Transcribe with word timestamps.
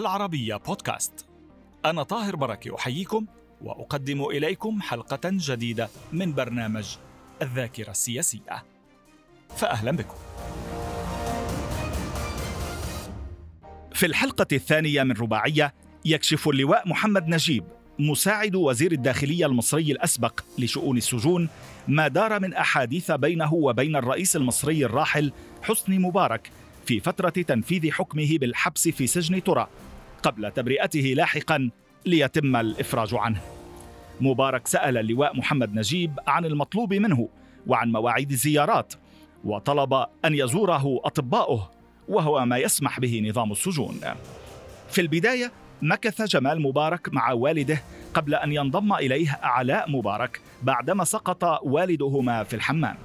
العربية 0.00 0.56
بودكاست. 0.56 1.26
أنا 1.84 2.02
طاهر 2.02 2.36
بركة 2.36 2.76
أحييكم 2.76 3.26
وأقدم 3.62 4.24
إليكم 4.24 4.80
حلقة 4.82 5.20
جديدة 5.24 5.88
من 6.12 6.34
برنامج 6.34 6.96
الذاكرة 7.42 7.90
السياسية. 7.90 8.64
فأهلا 9.56 9.90
بكم. 9.90 10.14
في 13.94 14.06
الحلقة 14.06 14.46
الثانية 14.52 15.02
من 15.02 15.12
رباعية 15.12 15.74
يكشف 16.04 16.48
اللواء 16.48 16.88
محمد 16.88 17.28
نجيب 17.28 17.64
مساعد 17.98 18.54
وزير 18.54 18.92
الداخلية 18.92 19.46
المصري 19.46 19.92
الأسبق 19.92 20.40
لشؤون 20.58 20.96
السجون 20.96 21.48
ما 21.88 22.08
دار 22.08 22.40
من 22.40 22.54
أحاديث 22.54 23.10
بينه 23.10 23.54
وبين 23.54 23.96
الرئيس 23.96 24.36
المصري 24.36 24.84
الراحل 24.84 25.32
حسني 25.62 25.98
مبارك 25.98 26.50
في 26.86 27.00
فترة 27.00 27.28
تنفيذ 27.30 27.90
حكمه 27.90 28.38
بالحبس 28.38 28.88
في 28.88 29.06
سجن 29.06 29.42
ترى 29.42 29.68
قبل 30.22 30.50
تبرئته 30.50 31.00
لاحقا 31.00 31.70
ليتم 32.06 32.56
الإفراج 32.56 33.14
عنه. 33.14 33.40
مبارك 34.20 34.66
سأل 34.66 34.96
اللواء 34.98 35.36
محمد 35.36 35.74
نجيب 35.74 36.18
عن 36.26 36.44
المطلوب 36.44 36.94
منه 36.94 37.28
وعن 37.66 37.92
مواعيد 37.92 38.30
الزيارات 38.30 38.94
وطلب 39.44 39.94
أن 40.24 40.34
يزوره 40.34 41.00
أطباؤه 41.04 41.70
وهو 42.08 42.46
ما 42.46 42.58
يسمح 42.58 43.00
به 43.00 43.22
نظام 43.28 43.52
السجون. 43.52 44.00
في 44.90 45.00
البداية 45.00 45.52
مكث 45.82 46.22
جمال 46.22 46.62
مبارك 46.62 47.14
مع 47.14 47.32
والده 47.32 47.82
قبل 48.14 48.34
أن 48.34 48.52
ينضم 48.52 48.92
إليه 48.92 49.38
علاء 49.42 49.90
مبارك 49.90 50.40
بعدما 50.62 51.04
سقط 51.04 51.60
والدهما 51.62 52.44
في 52.44 52.56
الحمام. 52.56 52.96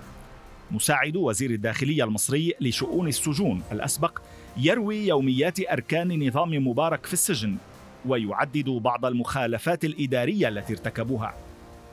مساعد 0.71 1.15
وزير 1.15 1.51
الداخلية 1.51 2.03
المصري 2.03 2.53
لشؤون 2.61 3.07
السجون 3.07 3.63
الأسبق 3.71 4.19
يروي 4.57 5.07
يوميات 5.07 5.59
أركان 5.71 6.27
نظام 6.27 6.67
مبارك 6.67 7.05
في 7.05 7.13
السجن 7.13 7.57
ويعدد 8.05 8.69
بعض 8.69 9.05
المخالفات 9.05 9.85
الإدارية 9.85 10.47
التي 10.47 10.73
ارتكبوها. 10.73 11.33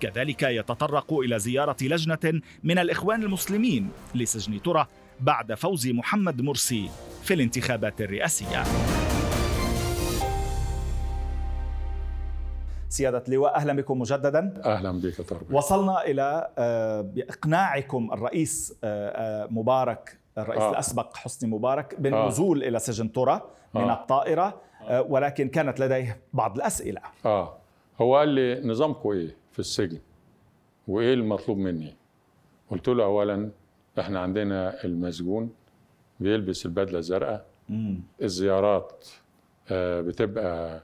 كذلك 0.00 0.42
يتطرق 0.42 1.12
إلى 1.12 1.38
زيارة 1.38 1.76
لجنة 1.82 2.40
من 2.64 2.78
الإخوان 2.78 3.22
المسلمين 3.22 3.90
لسجن 4.14 4.62
ترى 4.62 4.86
بعد 5.20 5.54
فوز 5.54 5.88
محمد 5.88 6.42
مرسي 6.42 6.90
في 7.22 7.34
الانتخابات 7.34 8.00
الرئاسية. 8.00 8.62
سيادة 12.92 13.22
اللواء 13.28 13.54
أهلا 13.56 13.72
بكم 13.72 13.98
مجددا. 13.98 14.54
أهلا 14.64 14.92
بك 15.00 15.20
طارق 15.20 15.42
وصلنا 15.50 16.04
إلى 16.06 16.48
إقناعكم 17.30 18.10
الرئيس 18.12 18.74
مبارك 19.50 20.18
الرئيس 20.38 20.62
آه. 20.62 20.70
الأسبق 20.70 21.16
حسني 21.16 21.50
مبارك 21.50 22.00
بالنزول 22.00 22.62
آه. 22.62 22.68
إلى 22.68 22.78
سجن 22.78 23.12
ترى 23.12 23.40
من 23.74 23.80
آه. 23.80 23.92
الطائرة 24.02 24.60
ولكن 24.90 25.48
كانت 25.48 25.80
لديه 25.80 26.18
بعض 26.32 26.56
الأسئلة. 26.56 27.00
آه. 27.24 27.56
هو 28.00 28.16
قال 28.16 28.28
لي 28.28 28.60
نظامكم 28.64 29.08
إيه 29.10 29.36
في 29.52 29.58
السجن؟ 29.58 29.98
وإيه 30.88 31.14
المطلوب 31.14 31.58
مني؟ 31.58 31.94
قلت 32.70 32.88
له 32.88 33.04
أولا 33.04 33.50
إحنا 34.00 34.20
عندنا 34.20 34.84
المسجون 34.84 35.50
بيلبس 36.20 36.66
البدلة 36.66 36.98
الزرقاء. 36.98 37.44
الزيارات 38.22 39.08
بتبقى 39.72 40.82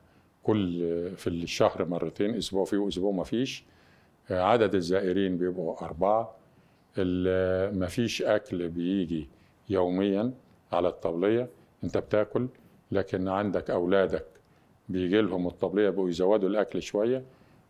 كل 0.48 0.80
في 1.16 1.26
الشهر 1.26 1.84
مرتين 1.84 2.34
أسبوع 2.34 2.64
فيه 2.64 2.78
وأسبوع 2.78 3.12
ما 3.12 3.24
فيش. 3.24 3.64
عدد 4.30 4.74
الزائرين 4.74 5.38
بيبقوا 5.38 5.84
أربعة. 5.84 6.34
ما 7.72 7.86
فيش 7.86 8.22
أكل 8.22 8.68
بيجي 8.68 9.28
يوميا 9.68 10.32
على 10.72 10.88
الطبلية 10.88 11.48
أنت 11.84 11.98
بتاكل 11.98 12.48
لكن 12.92 13.28
عندك 13.28 13.70
أولادك 13.70 14.26
بيجي 14.88 15.20
لهم 15.20 15.46
الطبلية 15.46 15.90
بقوا 15.90 16.08
يزودوا 16.08 16.48
الأكل 16.48 16.82
شوية. 16.82 17.22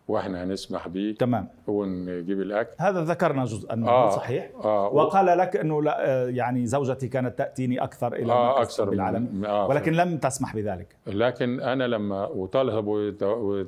وإحنا 0.08 0.44
هنسمح 0.44 0.88
به 0.88 1.14
تمام. 1.19 1.48
ونجيب 1.66 2.41
الأكل. 2.41 2.70
هذا 2.78 3.04
ذكرنا 3.04 3.44
جزءا 3.44 3.74
منه 3.74 3.88
آه 3.88 4.10
صحيح؟ 4.10 4.50
آه 4.64 4.88
وقال 4.88 5.38
لك 5.38 5.56
إنه 5.56 5.82
لا 5.82 6.28
يعني 6.28 6.66
زوجتي 6.66 7.08
كانت 7.08 7.38
تأتيني 7.38 7.82
أكثر 7.82 8.12
إلى 8.14 8.32
آه 8.32 8.62
أكثر 8.62 8.91
بالعالم. 8.91 9.44
آه 9.44 9.66
ولكن 9.69 9.92
لم 9.92 10.19
تسمح 10.19 10.56
بذلك. 10.56 10.96
لكن 11.06 11.60
أنا 11.60 11.84
لما 11.84 12.26
وطالب 12.26 13.16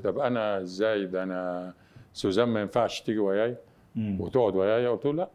طب 0.04 0.18
أنا 0.18 0.60
إزاي 0.60 1.06
ده 1.06 1.22
أنا 1.22 1.72
سوزان 2.12 2.48
ما 2.48 2.60
ينفعش 2.60 3.00
تيجي 3.00 3.18
وياي 3.18 3.56
وتقعد 3.96 4.56
وياي 4.56 4.86
قلت 4.86 5.04
له 5.06 5.12
لا. 5.12 5.28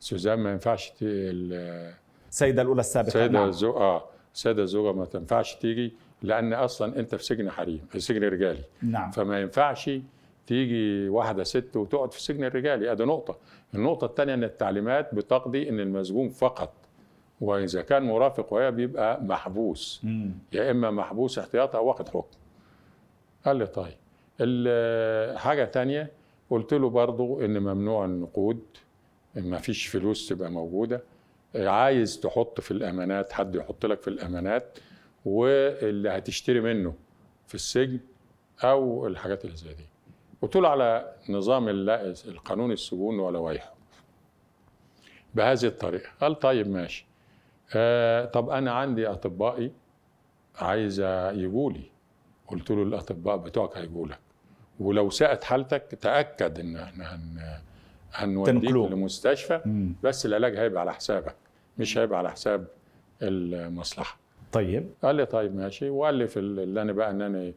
سوزان 0.00 0.38
ما 0.38 0.52
ينفعش 0.52 0.92
السيده 1.02 2.62
الأولى 2.62 2.80
السابقة. 2.80 3.10
سيدة 3.10 3.28
نعم. 3.38 3.48
الزوجة 3.48 3.76
آه 3.78 4.04
السيده 4.34 4.62
الزوجة 4.62 4.96
ما 4.96 5.04
تنفعش 5.04 5.54
تيجي 5.54 5.92
لأن 6.22 6.52
أصلا 6.52 6.98
أنت 6.98 7.14
في 7.14 7.24
سجن 7.24 7.50
حريم 7.50 7.80
في 7.88 8.00
سجن 8.00 8.24
رجالي. 8.24 8.62
نعم. 8.82 9.10
فما 9.10 9.40
ينفعش 9.40 9.90
تيجي 10.46 11.08
واحدة 11.08 11.44
ست 11.44 11.76
وتقعد 11.76 12.12
في 12.12 12.18
السجن 12.18 12.44
الرجالي 12.44 12.92
ادي 12.92 13.04
نقطة. 13.04 13.36
النقطة 13.74 14.04
الثانية 14.04 14.34
إن 14.34 14.44
التعليمات 14.44 15.14
بتقضي 15.14 15.68
إن 15.68 15.80
المسجون 15.80 16.28
فقط 16.28 16.72
وإذا 17.40 17.82
كان 17.82 18.02
مرافق 18.02 18.52
وهي 18.52 18.70
بيبقى 18.70 19.22
محبوس. 19.22 20.00
مم. 20.02 20.30
يا 20.52 20.70
إما 20.70 20.90
محبوس 20.90 21.38
احتياطي 21.38 21.76
أو 21.78 21.86
واخد 21.86 22.08
حكم. 22.08 22.36
قال 23.46 23.56
لي 23.56 23.66
طيب. 23.66 23.94
الحاجة 24.40 25.64
تانية 25.64 26.10
قلت 26.50 26.74
له 26.74 26.90
برضو 26.90 27.40
إن 27.44 27.58
ممنوع 27.58 28.04
النقود. 28.04 28.60
ما 29.34 29.58
فيش 29.58 29.86
فلوس 29.86 30.28
تبقى 30.28 30.50
موجودة. 30.50 31.02
عايز 31.54 32.20
تحط 32.20 32.60
في 32.60 32.70
الأمانات 32.70 33.32
حد 33.32 33.54
يحط 33.54 33.86
لك 33.86 34.02
في 34.02 34.08
الأمانات 34.08 34.78
واللي 35.24 36.08
هتشتري 36.08 36.60
منه 36.60 36.94
في 37.46 37.54
السجن 37.54 38.00
أو 38.64 39.06
الحاجات 39.06 39.44
اللي 39.44 39.56
زي 39.56 39.68
دي. 39.74 39.84
قلت 40.42 40.56
له 40.56 40.68
على 40.68 41.12
نظام 41.28 41.68
القانون 41.68 42.72
السجون 42.72 43.18
ولوائحه. 43.18 43.72
بهذه 45.34 45.64
الطريقة. 45.64 46.08
قال 46.20 46.38
طيب 46.38 46.68
ماشي. 46.68 47.06
آه 47.74 48.24
طب 48.24 48.50
أنا 48.50 48.72
عندي 48.72 49.06
أطبائي 49.06 49.72
عايزه 50.56 51.30
يجوا 51.30 51.72
لي. 51.72 51.82
قلت 52.48 52.70
له 52.70 52.82
الأطباء 52.82 53.36
بتوعك 53.36 53.76
هيجوا 53.76 54.06
لك. 54.06 54.18
ولو 54.80 55.10
ساءت 55.10 55.44
حالتك 55.44 55.98
تأكد 56.00 56.58
إن 56.60 56.76
إحنا 56.76 57.14
هن 57.14 57.38
هنوديك 58.12 58.70
لمستشفى 58.70 59.60
مم. 59.66 59.94
بس 60.02 60.26
العلاج 60.26 60.56
هيبقى 60.56 60.80
على 60.80 60.94
حسابك. 60.94 61.34
مش 61.78 61.98
هيبقى 61.98 62.18
على 62.18 62.30
حساب 62.30 62.66
المصلحة. 63.22 64.16
طيب. 64.52 64.88
قال 65.02 65.16
لي 65.16 65.26
طيب 65.26 65.54
ماشي. 65.56 65.90
وقال 65.90 66.14
لي 66.14 66.26
في 66.28 66.38
اللي 66.38 66.82
أنا 66.82 66.92
بقى 66.92 67.10
إن 67.10 67.22
أنا 67.22 67.52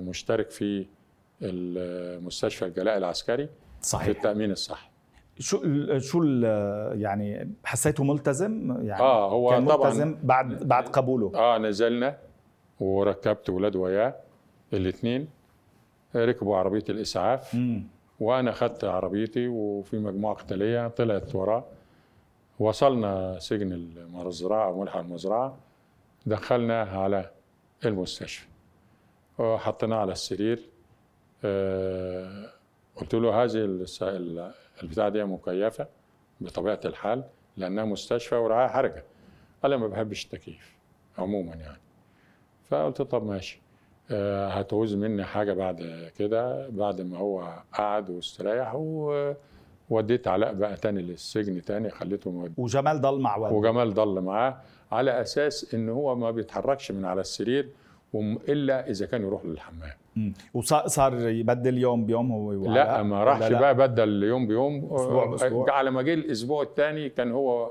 مشترك 0.00 0.50
في 0.50 0.86
المستشفى 1.42 2.64
الجلاء 2.64 2.98
العسكري 2.98 3.48
صحيح. 3.82 4.04
في 4.04 4.10
التأمين 4.10 4.50
الصحي. 4.50 4.88
شو 5.38 5.62
شو 5.98 6.22
يعني 6.92 7.50
حسيته 7.64 8.04
ملتزم؟ 8.04 8.76
يعني 8.86 9.02
آه 9.02 9.30
هو 9.30 9.50
كان 9.50 9.66
طبعا 9.66 9.86
ملتزم 9.88 10.16
بعد 10.22 10.68
بعد 10.68 10.88
قبوله. 10.88 11.32
آه 11.34 11.58
نزلنا 11.58 12.18
وركبت 12.80 13.50
ولاد 13.50 13.76
وياه 13.76 14.14
الاثنين 14.72 15.28
ركبوا 16.16 16.56
عربية 16.56 16.84
الإسعاف 16.88 17.54
مم. 17.54 17.82
وأنا 18.20 18.52
خدت 18.52 18.84
عربيتي 18.84 19.48
وفي 19.48 19.98
مجموعة 19.98 20.34
قتالية 20.34 20.88
طلعت 20.88 21.34
وراه 21.34 21.64
وصلنا 22.58 23.38
سجن 23.38 23.72
المزرعه 23.72 24.80
ملحق 24.80 24.98
المزرعة 24.98 25.56
دخلناه 26.26 26.98
على 26.98 27.30
المستشفى. 27.84 28.46
وحطيناه 29.38 29.96
على 29.96 30.12
السرير. 30.12 30.58
آه 30.58 30.77
قلت 32.96 33.14
له 33.14 33.44
هذه 33.44 33.64
البتاعه 34.82 35.08
دي 35.08 35.24
مكيفة 35.24 35.86
بطبيعة 36.40 36.80
الحال 36.84 37.24
لأنها 37.56 37.84
مستشفى 37.84 38.34
ورعايه 38.34 38.68
حرجه 38.68 39.04
قال 39.62 39.74
ما 39.74 39.86
بحبش 39.86 40.24
التكييف 40.24 40.76
عموما 41.18 41.54
يعني. 41.54 41.78
فقلت 42.70 43.02
طب 43.02 43.26
ماشي. 43.26 43.60
آه 44.10 44.48
هتعوز 44.48 44.94
مني 44.94 45.24
حاجة 45.24 45.52
بعد 45.52 46.10
كده 46.18 46.68
بعد 46.68 47.00
ما 47.00 47.18
هو 47.18 47.52
قعد 47.72 48.10
واستريح 48.10 48.74
ووديت 49.90 50.28
علاء 50.28 50.54
بقى 50.54 50.76
تاني 50.76 51.02
للسجن 51.02 51.62
تاني 51.62 51.90
خليته 51.90 52.30
مودي 52.30 52.54
وجمال 52.56 53.00
ضل 53.00 53.20
مع 53.20 53.36
والده. 53.36 53.56
وجمال 53.56 53.94
ضل 53.94 54.20
معاه 54.20 54.60
على 54.92 55.20
أساس 55.20 55.74
إن 55.74 55.88
هو 55.88 56.14
ما 56.16 56.30
بيتحركش 56.30 56.92
من 56.92 57.04
على 57.04 57.20
السرير 57.20 57.68
إلا 58.48 58.90
إذا 58.90 59.06
كان 59.06 59.22
يروح 59.22 59.44
للحمام. 59.44 59.92
وصار 60.54 61.28
يبدل 61.28 61.78
يوم 61.78 62.06
بيوم 62.06 62.32
هو 62.32 62.52
لا 62.52 63.02
ما 63.02 63.24
راحش. 63.24 63.52
بقى 63.52 63.74
بدل 63.74 64.22
يوم 64.22 64.46
بيوم 64.46 64.94
أسبوع 64.94 65.26
بأسبوع. 65.26 65.72
على 65.72 65.90
ما 65.90 66.02
جه 66.02 66.14
الأسبوع 66.14 66.62
الثاني 66.62 67.08
كان 67.08 67.32
هو 67.32 67.70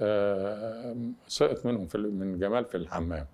آه 0.00 0.96
سقط 1.28 1.66
منهم 1.66 1.86
في 1.86 1.98
من 1.98 2.38
جمال 2.38 2.64
في 2.64 2.76
الحمام 2.76 3.26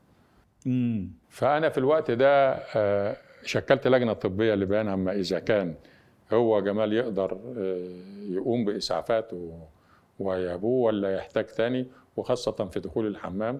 مم. 0.66 1.10
فأنا 1.28 1.68
في 1.68 1.78
الوقت 1.78 2.10
ده 2.10 2.52
آه 2.76 3.16
شكلت 3.44 3.88
لجنة 3.88 4.12
طبية 4.12 4.54
لبيان 4.54 4.88
عما 4.88 5.12
إذا 5.12 5.38
كان 5.38 5.74
هو 6.32 6.60
جمال 6.60 6.92
يقدر 6.92 7.38
آه 7.58 7.88
يقوم 8.30 8.64
بإسعافاته 8.64 9.58
ويابوه 10.18 10.86
ولا 10.86 11.14
يحتاج 11.16 11.46
تاني 11.46 11.86
وخاصة 12.16 12.52
في 12.52 12.80
دخول 12.80 13.06
الحمام 13.06 13.58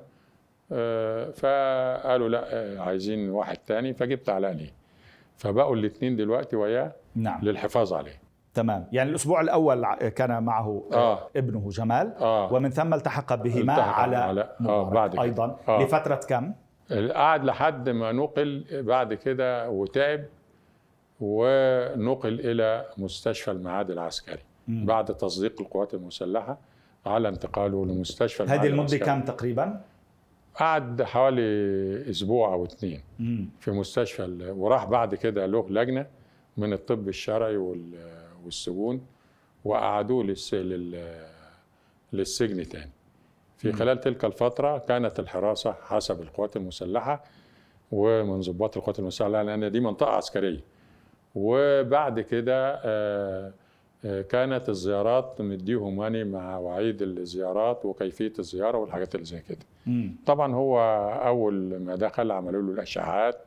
فقالوا 1.34 2.28
لا 2.28 2.74
عايزين 2.82 3.30
واحد 3.30 3.56
تاني 3.66 3.94
فجبت 3.94 4.28
علاء 4.28 4.52
ليه 4.52 4.72
فبقوا 5.40 5.76
الاثنين 5.76 6.16
دلوقتي 6.16 6.56
وياه 6.56 6.92
نعم 7.14 7.40
للحفاظ 7.42 7.92
عليه 7.92 8.20
تمام 8.54 8.86
يعني 8.92 9.10
الأسبوع 9.10 9.40
الأول 9.40 9.94
كان 9.94 10.42
معه 10.42 10.84
آه. 10.92 11.12
آه. 11.12 11.30
ابنه 11.36 11.68
جمال 11.68 12.14
آه 12.20 12.52
ومن 12.52 12.70
ثم 12.70 12.94
التحق 12.94 13.34
بهما 13.34 13.72
التحق 13.74 13.94
على 14.00 14.16
علاء. 14.16 14.56
آه، 14.68 14.90
بعد 14.90 15.12
كده. 15.12 15.22
أيضا 15.22 15.56
آه. 15.68 15.82
لفترة 15.82 16.20
كم 16.28 16.52
قعد 17.14 17.44
لحد 17.44 17.88
ما 17.88 18.12
نقل 18.12 18.64
بعد 18.82 19.14
كده 19.14 19.70
وتعب 19.70 20.20
ونقل 21.20 22.40
إلى 22.40 22.86
مستشفى 22.98 23.50
المعاد 23.50 23.90
العسكري 23.90 24.42
مم. 24.68 24.86
بعد 24.86 25.04
تصديق 25.04 25.60
القوات 25.60 25.94
المسلحة 25.94 26.58
على 27.06 27.28
انتقاله 27.28 27.86
لمستشفى 27.86 28.42
هذه 28.42 28.66
المدة. 28.66 28.98
كم 28.98 29.20
تقريبا 29.22 29.80
قعد 30.60 31.02
حوالي 31.02 32.10
أسبوع 32.10 32.52
أو 32.52 32.64
اثنين. 32.64 33.02
في 33.60 33.70
مستشفى 33.70 34.50
وراح 34.56 34.84
بعد 34.84 35.14
كده 35.14 35.46
له 35.46 35.66
لجنة 35.70 36.06
من 36.56 36.72
الطب 36.72 37.08
الشرعي 37.08 37.56
وال- 37.56 38.20
والسجون 38.44 39.06
وقعدوه 39.64 40.24
للس... 40.24 40.54
لل... 40.54 41.14
للسجن 42.12 42.68
تاني 42.68 42.90
في. 43.58 43.72
خلال 43.72 44.00
تلك 44.00 44.24
الفترة 44.24 44.78
كانت 44.78 45.20
الحراسة 45.20 45.72
حسب 45.72 46.22
القوات 46.22 46.56
المسلحة 46.56 47.24
ومن 47.92 48.40
ضباط 48.40 48.76
القوات 48.76 48.98
المسلحة 48.98 49.42
لأن 49.42 49.70
دي 49.70 49.80
منطقة 49.80 50.10
عسكرية 50.10 50.60
وبعد 51.34 52.20
كده 52.20 52.80
آه، 52.84 53.52
كانت 54.02 54.68
الزيارات 54.68 55.40
مديهم 55.40 56.02
يعني 56.02 56.24
مع 56.24 56.58
وعيد 56.58 57.02
الزيارات 57.02 57.84
وكيفية 57.84 58.32
الزيارة 58.38 58.78
والحاجات 58.78 59.14
اللي 59.14 59.26
زي 59.26 59.40
كده. 59.48 59.58
طبعا 60.26 60.54
هو 60.54 60.80
أول 61.26 61.78
ما 61.80 61.96
دخل 61.96 62.30
عملوا 62.30 62.62
له 62.62 62.72
الأشعاعات 62.72 63.38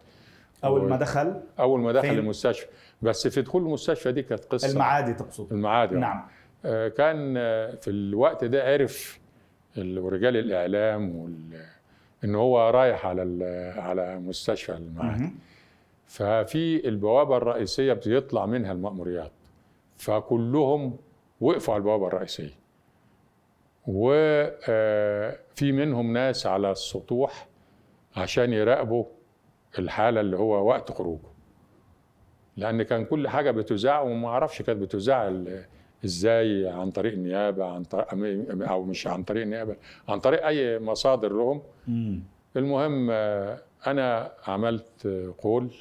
أول 0.63 0.89
ما 0.89 0.95
دخل؟ 0.97 1.41
أول 1.59 1.79
ما 1.79 1.91
دخل؟ 1.91 2.07
المستشفى. 2.09 2.65
بس 3.01 3.27
في 3.27 3.41
دخول 3.41 3.61
المستشفى 3.61 4.11
دي 4.11 4.21
كانت 4.21 4.45
قصة. 4.45 4.71
المعادي 4.71 5.13
تقصد؟ 5.13 5.53
المعادي 5.53 5.95
نعم. 5.95 6.27
آه، 6.65 6.87
كان 6.87 7.33
آه، 7.37 7.75
في 7.75 7.89
الوقت 7.89 8.43
ده 8.43 8.63
عرف 8.73 9.19
ال- 9.77 10.13
رجال 10.13 10.37
الإعلام 10.37 11.15
وال... 11.15 11.33
إن 12.23 12.35
هو 12.35 12.69
رايح 12.69 13.05
على 13.05 13.23
ال- 13.23 13.79
على 13.79 14.19
مستشفى 14.19 14.73
المعادي. 14.73 15.29
ففي 16.07 16.87
البوابة 16.89 17.37
الرئيسية 17.37 17.93
بيطلع 17.93 18.45
منها 18.45 18.71
المأموريات. 18.71 19.31
فكلهم 19.97 20.97
وقفوا 21.41 21.73
على 21.73 21.81
البوابة 21.81 22.07
الرئيسية. 22.07 22.63
وفي 23.87 25.71
منهم 25.71 26.13
ناس 26.13 26.47
على 26.47 26.71
السطوح 26.71 27.47
عشان 28.15 28.53
يراقبوا 28.53 29.05
الحالة 29.79 30.21
اللي 30.21 30.37
هو 30.37 30.67
وقت 30.67 30.91
خروجه. 30.91 31.33
لأن 32.57 32.83
كان 32.83 33.05
كل 33.05 33.27
حاجة 33.27 33.51
بتذاع 33.51 34.01
وما 34.01 34.27
أعرفش 34.27 34.61
كانت 34.61 34.81
بتذاع 34.81 35.43
إزاي 36.05 36.67
عن 36.67 36.91
طريق 36.91 37.13
النيابة 37.13 37.65
عن 37.65 37.83
طريق 37.83 38.07
أو 38.71 38.83
مش 38.83 39.07
عن 39.07 39.23
طريق 39.23 39.43
النيابة 39.43 39.75
عن 40.07 40.19
طريق 40.19 40.45
أي 40.45 40.79
مصادر 40.79 41.33
لهم. 41.33 41.61
المهم 42.57 43.07
آه، 43.11 43.59
أنا 43.87 44.31
عملت 44.47 45.05
آه، 45.05 45.33
قول 45.41 45.63
آه، 45.65 45.73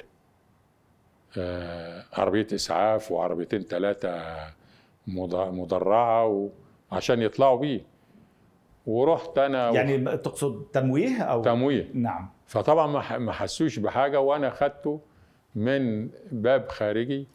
عربية 2.13 2.47
إسعاف 2.53 3.11
وعربيتين 3.11 3.61
ثلاثة 3.61 4.21
مدرعة 5.07 6.49
عشان 6.91 7.21
يطلعوا 7.21 7.57
بيه. 7.57 7.81
ورحت 8.87 9.37
أنا 9.37 9.69
يعني 9.69 10.17
تقصد 10.17 10.65
تمويه 10.73 11.21
أو؟ 11.21 11.41
تمويه. 11.41 11.89
نعم. 11.93 12.29
فطبعا 12.47 13.17
ما 13.17 13.31
حسوش 13.31 13.79
بحاجة 13.79 14.19
وأنا 14.19 14.49
خدته 14.49 14.99
من 15.55 16.09
باب 16.31 16.69
خارجي 16.69 17.27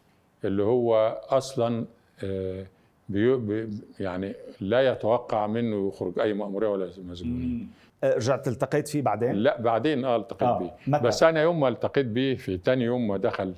اللي 0.45 0.63
هو 0.63 1.21
أصلا 1.29 1.85
آه، 2.25 2.67
بي 3.09 3.69
يعني 4.01 4.35
لا 4.61 4.93
يتوقع 4.93 5.47
منه 5.47 5.89
يخرج 5.89 6.19
أي 6.19 6.33
مأمورية 6.33 6.69
ولا 6.69 6.91
مسجونية 6.99 7.47
مم. 7.47 7.67
آه، 8.05 8.15
رجعت 8.15 8.49
التقيت 8.49 8.89
فيه 8.89 9.03
بعدين؟ 9.03 9.33
لا 9.33 9.61
بعدين 9.61 10.05
آه 10.05 10.17
التقيت 10.17 10.43
آه، 10.43 10.59
بيه. 10.59 10.77
متى؟ 10.87 11.03
بس 11.03 11.23
أنا 11.23 11.43
يوم 11.43 11.61
ما 11.61 11.69
التقيت 11.69 12.07
بيه 12.07 12.37
في 12.37 12.57
تاني 12.57 12.85
يوم 12.85 13.09
ما 13.09 13.17
دخل 13.17 13.49
آه 13.49 13.55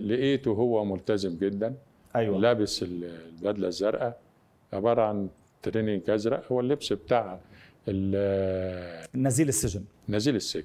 لقيته 0.00 0.50
هو 0.50 0.84
ملتزم 0.84 1.36
جدا 1.38 1.74
أيوه. 2.16 2.38
لابس 2.38 2.82
ال- 2.82 3.04
البدلة 3.04 3.68
الزرقاء 3.68 4.20
عبارة 4.72 5.02
عن 5.02 5.28
تريننج 5.62 6.10
أزرق 6.10 6.52
هو 6.52 6.60
اللبس 6.60 6.92
بتاع 6.92 7.38
نزيل 9.14 9.48
السجن. 9.48 9.84
نزيل 10.08 10.36
السجن. 10.36 10.64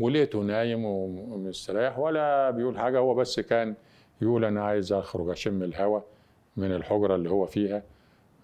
ولقيته 0.00 0.38
نايم 0.42 0.84
ومستريح 0.84 1.98
ولا 1.98 2.50
بيقول 2.50 2.78
حاجة 2.78 2.98
هو 2.98 3.14
بس 3.14 3.40
كان 3.40 3.74
يقول 4.22 4.44
أنا 4.44 4.64
عايز 4.64 4.92
أخرج 4.92 5.30
أشم 5.30 5.62
الهواء 5.62 6.04
من 6.56 6.72
الحجرة 6.72 7.14
اللي 7.14 7.30
هو 7.30 7.46
فيها 7.46 7.82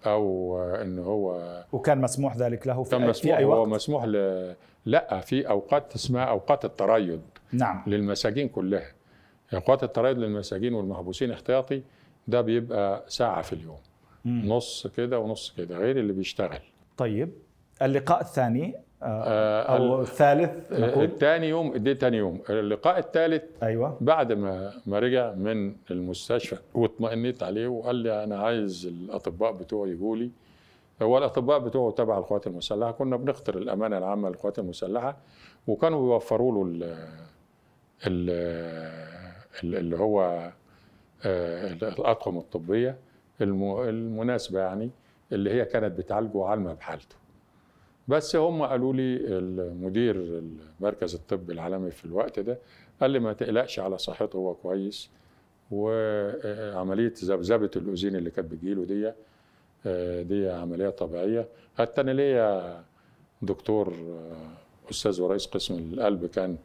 أو 0.05 0.57
إن 0.81 0.99
هو 0.99 1.41
وكان 1.71 2.01
مسموح 2.01 2.37
ذلك 2.37 2.67
له 2.67 2.83
في, 2.83 2.89
كان 2.91 3.07
مسموح 3.07 3.35
في 3.35 3.39
أي 3.39 3.43
هو 3.45 3.59
وقت؟ 3.61 3.67
مسموح 3.67 4.03
ل... 4.05 4.11
لأ 4.85 5.19
في 5.19 5.49
أوقات 5.49 5.95
اسمها 5.95 6.23
أوقات 6.23 6.65
التريض 6.65 7.21
نعم. 7.53 7.83
للمساجين 7.87 8.47
كلها. 8.49 8.91
اوقات 9.53 9.83
التريض 9.83 10.17
للمساجين 10.17 10.73
والمحبوسين 10.73 11.31
احتياطي 11.31 11.81
ده 12.27 12.41
بيبقى 12.41 13.03
ساعة 13.07 13.41
في 13.41 13.53
اليوم. 13.53 13.77
مم. 14.25 14.41
نص 14.53 14.87
كده 14.87 15.19
ونص 15.19 15.53
كده 15.57 15.77
غير 15.77 15.99
اللي 15.99 16.13
بيشتغل. 16.13 16.59
طيب 16.97 17.29
اللقاء 17.81 18.21
الثاني 18.21 18.75
آه، 19.03 19.23
آه، 19.23 19.77
أو 19.77 20.01
الثالث 20.01 20.71
نقول؟ 20.71 21.03
الثاني 21.03 21.49
يوم 21.49 21.77
دي 21.77 21.93
تاني 21.93 22.17
يوم. 22.17 22.41
اللقاء 22.49 22.99
الثالث 22.99 23.43
أيوه. 23.63 23.97
بعد 24.01 24.31
ما 24.31 24.73
ما 24.85 24.99
رجع 24.99 25.33
من 25.33 25.75
المستشفى 25.91 26.57
واطمئنيت 26.73 27.43
عليه 27.43 27.67
وقال 27.67 27.95
لي 27.95 28.23
أنا 28.23 28.37
عايز 28.39 28.85
الأطباء 28.85 29.51
بتوعي 29.51 29.91
يجوا 29.91 30.15
لي. 30.15 30.29
هو 31.01 31.17
الأطباء 31.17 31.59
بتوعه 31.59 31.91
تبع 31.91 32.17
القوات 32.17 32.47
المسلحة 32.47 32.91
كنا 32.91 33.17
بنختار 33.17 33.57
الأمانة 33.57 33.97
العامة 33.97 34.29
للقوات 34.29 34.59
المسلحة 34.59 35.17
وكانوا 35.67 36.01
بيوفروا 36.01 36.67
له 36.67 36.97
اللي 39.63 39.97
هو 39.97 40.51
آه، 41.25 41.73
الاطقم 41.73 42.37
الطبية 42.37 42.97
الم- 43.41 43.79
المناسبة 43.79 44.59
يعني 44.59 44.89
اللي 45.31 45.53
هي 45.53 45.65
كانت 45.65 45.97
بتعالجه 45.97 46.45
عالمه 46.45 46.73
بحالته. 46.73 47.15
بس 48.07 48.35
هم 48.35 48.63
قالوا 48.63 48.93
لي 48.93 49.15
المدير 49.37 50.15
المركز 50.79 51.15
الطبي 51.15 51.53
العالمي 51.53 51.91
في 51.91 52.05
الوقت 52.05 52.39
ده 52.39 52.57
قال 53.01 53.11
لي 53.11 53.19
ما 53.19 53.33
تقلقش 53.33 53.79
على 53.79 53.97
صحته 53.97 54.37
هو 54.37 54.53
كويس 54.53 55.09
وعمليه 55.71 57.13
ذبذبه 57.23 57.71
الأذين 57.75 58.15
اللي 58.15 58.29
كانت 58.31 58.51
بتجيله 58.51 58.85
دي 58.85 59.11
آه، 59.85 60.21
دي 60.21 60.49
عملية 60.49 60.89
طبيعية. 60.89 61.47
حتى 61.77 62.01
أنا 62.01 62.11
ليا 62.11 62.83
دكتور 63.41 63.93
آه، 63.93 64.89
أستاذ 64.91 65.21
ورئيس 65.21 65.45
قسم 65.45 65.93
القلب 65.93 66.25
كان 66.25 66.57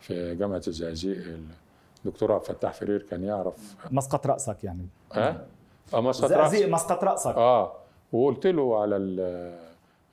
في 0.00 0.34
جامعة 0.34 0.62
الزقازيق. 0.68 1.38
الدكتور 2.04 2.32
عبد 2.32 2.44
الفتاح 2.50 2.72
فرير 2.72 3.02
كان 3.10 3.24
يعرف 3.24 3.54
مسقط 3.90 4.26
رأسك 4.26 4.64
يعني. 4.64 4.86
ها؟ 5.12 5.44
آه 5.94 6.00
مسقط. 6.00 6.30
زقزيق 6.30 6.68
مسقط 6.68 7.04
رأسك. 7.04 7.34
آه 7.36 7.72
وقلت 8.12 8.46
له 8.46 8.80
على 8.82 8.96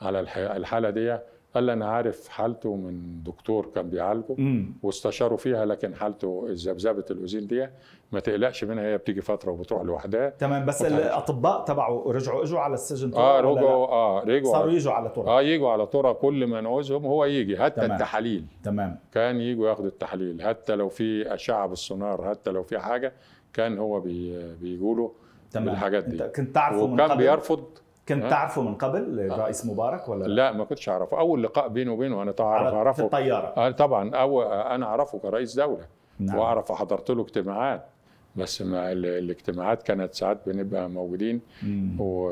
على 0.02 0.20
الح- 0.20 0.38
الحالة 0.38 0.90
دي 0.90 1.18
قال 1.55 1.63
لي 1.63 1.74
أنا 1.74 1.86
عارف 1.86 2.27
حالته 2.27 2.75
من 2.75 3.24
دكتور 3.24 3.72
كان 3.75 3.89
بيعالجه 3.89 4.36
واستشاروا 4.83 5.38
فيها 5.38 5.65
لكن 5.65 5.95
حالته 5.95 6.45
ذبذبه 6.50 7.05
الاذين 7.12 7.48
دي 7.48 7.67
ما 8.12 8.19
تقلقش 8.19 8.63
منها 8.63 8.83
هي 8.83 8.98
بتيجي 8.98 9.22
فترة 9.22 9.51
وبتروح 9.51 9.81
لوحدها. 9.83 10.29
تمام 10.29 10.65
بس 10.65 10.81
الأطباء 10.81 11.63
تبعه 11.65 12.03
رجعوا 12.07 12.43
إجوا 12.43 12.60
على 12.60 12.74
السجن 12.74 13.13
آه؟ 13.13 13.39
رجعوا 13.41 13.88
آه 13.88 14.24
رجعوا. 14.24 14.53
صاروا 14.53 14.72
يجوا 14.72 14.93
على 14.93 15.10
طرق. 15.10 15.27
آه 15.29 15.41
يجوا 15.41 15.69
على 15.69 15.86
طرق 15.88 16.17
كل 16.22 16.48
ما 16.48 16.62
نعوزهم 16.62 17.05
هو 17.05 17.25
يجي 17.25 17.57
حتى 17.57 17.75
تمام. 17.81 17.91
التحاليل. 17.91 18.45
تمام. 18.63 19.00
كان 19.13 19.41
يجوا 19.41 19.69
ياخدوا 19.69 19.88
التحاليل 19.89 20.41
حتى 20.41 20.75
لو 20.75 20.89
في 20.89 21.33
أشعة 21.33 21.67
بالسونار 21.67 22.29
حتى 22.29 22.51
لو 22.51 22.63
في 22.63 22.79
حاجة 22.79 23.13
كان 23.53 23.77
هو 23.77 24.00
بي 24.00 24.53
بيقولوا 24.62 25.10
تمام. 25.51 25.69
الحاجات 25.69 26.03
دي. 26.03 26.24
أنت 26.25 26.36
كنت 26.36 26.55
تعرفه 26.55 26.88
من 26.88 26.93
وكان 27.01 27.17
بيرفض 27.17 27.63
كنت 28.10 28.24
ها؟ 28.24 28.29
تعرفه 28.29 28.62
من 28.62 28.75
قبل 28.75 29.19
الرئيس 29.19 29.65
مبارك 29.65 30.10
ولا 30.10 30.25
لا؟ 30.25 30.51
ما 30.51 30.63
كنتش 30.65 30.89
أعرفه. 30.89 31.19
أول 31.19 31.43
لقاء 31.43 31.67
بينه 31.67 31.93
وبينه 31.93 32.22
أنا 32.22 32.31
تعرف 32.31 32.67
على- 32.67 32.69
في 32.69 32.75
اعرفه 32.75 33.03
الطيارة. 33.05 33.53
آه 33.57 33.72
طبعا. 33.72 34.15
أو 34.15 34.43
أنا 34.43 34.86
أعرفه 34.86 35.19
كرئيس 35.19 35.55
دولة. 35.55 35.86
نعم. 36.19 36.38
وأعرف 36.38 36.72
حضرت 36.72 37.12
له 37.12 37.22
اجتماعات. 37.22 37.86
بس 38.36 38.62
ما 38.62 38.91
ال- 38.91 39.05
الاجتماعات 39.05 39.83
كانت 39.83 40.13
ساعات 40.13 40.38
بنبقى 40.50 40.89
موجودين. 40.89 41.41
مم. 41.63 41.95
و 42.01 42.31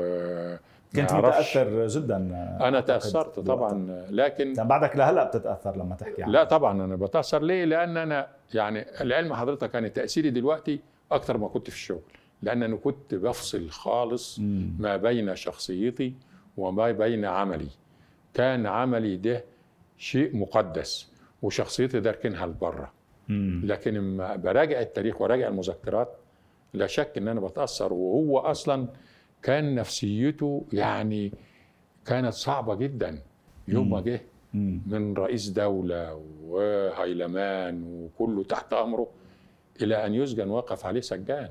كنت. 0.96 1.12
متأثر 1.12 1.86
جدا 1.86 2.16
أنا 2.60 2.80
تأثرت. 2.80 3.40
طبعا. 3.40 4.04
لكن 4.10 4.54
يعني 4.56 4.68
بعدك 4.68 4.96
لهلا 4.96 5.24
بتتأثر 5.24 5.76
لما 5.76 5.94
تحكي 5.94 6.22
عنه. 6.22 6.32
لا 6.32 6.44
طبعا 6.44 6.84
أنا 6.84 6.96
بتأثر. 6.96 7.42
ليه؟ 7.42 7.64
لأن 7.64 7.96
أنا 7.96 8.26
يعني 8.54 8.86
العلم 9.00 9.34
حضرتك 9.34 9.70
كان 9.70 9.92
تأثيري 9.92 10.30
دلوقتي 10.30 10.80
أكتر 11.12 11.38
ما 11.38 11.48
كنت 11.48 11.70
في 11.70 11.76
الشغل. 11.76 12.00
لأن 12.42 12.62
أنا 12.62 12.76
كنت 12.76 13.14
بفصل 13.14 13.68
خالص 13.70 14.38
مم. 14.38 14.70
ما 14.78 14.96
بين 14.96 15.36
شخصيتي 15.36 16.14
وما 16.56 16.90
بين 16.92 17.24
عملي 17.24 17.68
كان 18.34 18.66
عملي 18.66 19.16
ده 19.16 19.44
شيء 19.98 20.36
مقدس 20.36 21.08
وشخصيتي 21.42 22.00
داركنها 22.00 22.46
لبره. 22.46 22.92
لكن 23.64 23.94
لما 23.94 24.36
براجع 24.36 24.80
التاريخ 24.80 25.20
وراجع 25.20 25.48
المذكرات 25.48 26.08
لا 26.74 26.86
شك 26.86 27.12
إن 27.18 27.28
أنا 27.28 27.40
بتأثر 27.40 27.92
وهو 27.92 28.38
أصلا 28.38 28.88
كان 29.42 29.74
نفسيته 29.74 30.64
يعني 30.72 31.32
كانت 32.06 32.32
صعبة 32.32 32.74
جدا 32.74 33.18
يوم 33.68 33.90
ما 33.90 34.00
جه. 34.00 34.20
من 34.86 35.14
رئيس 35.14 35.48
دولة 35.48 36.22
وهيلمان 36.44 37.82
وكله 37.84 38.44
تحت 38.44 38.72
أمره 38.72 39.08
إلى 39.82 40.06
أن 40.06 40.14
يسجن 40.14 40.48
وقف 40.48 40.86
عليه 40.86 41.00
سجان 41.00 41.48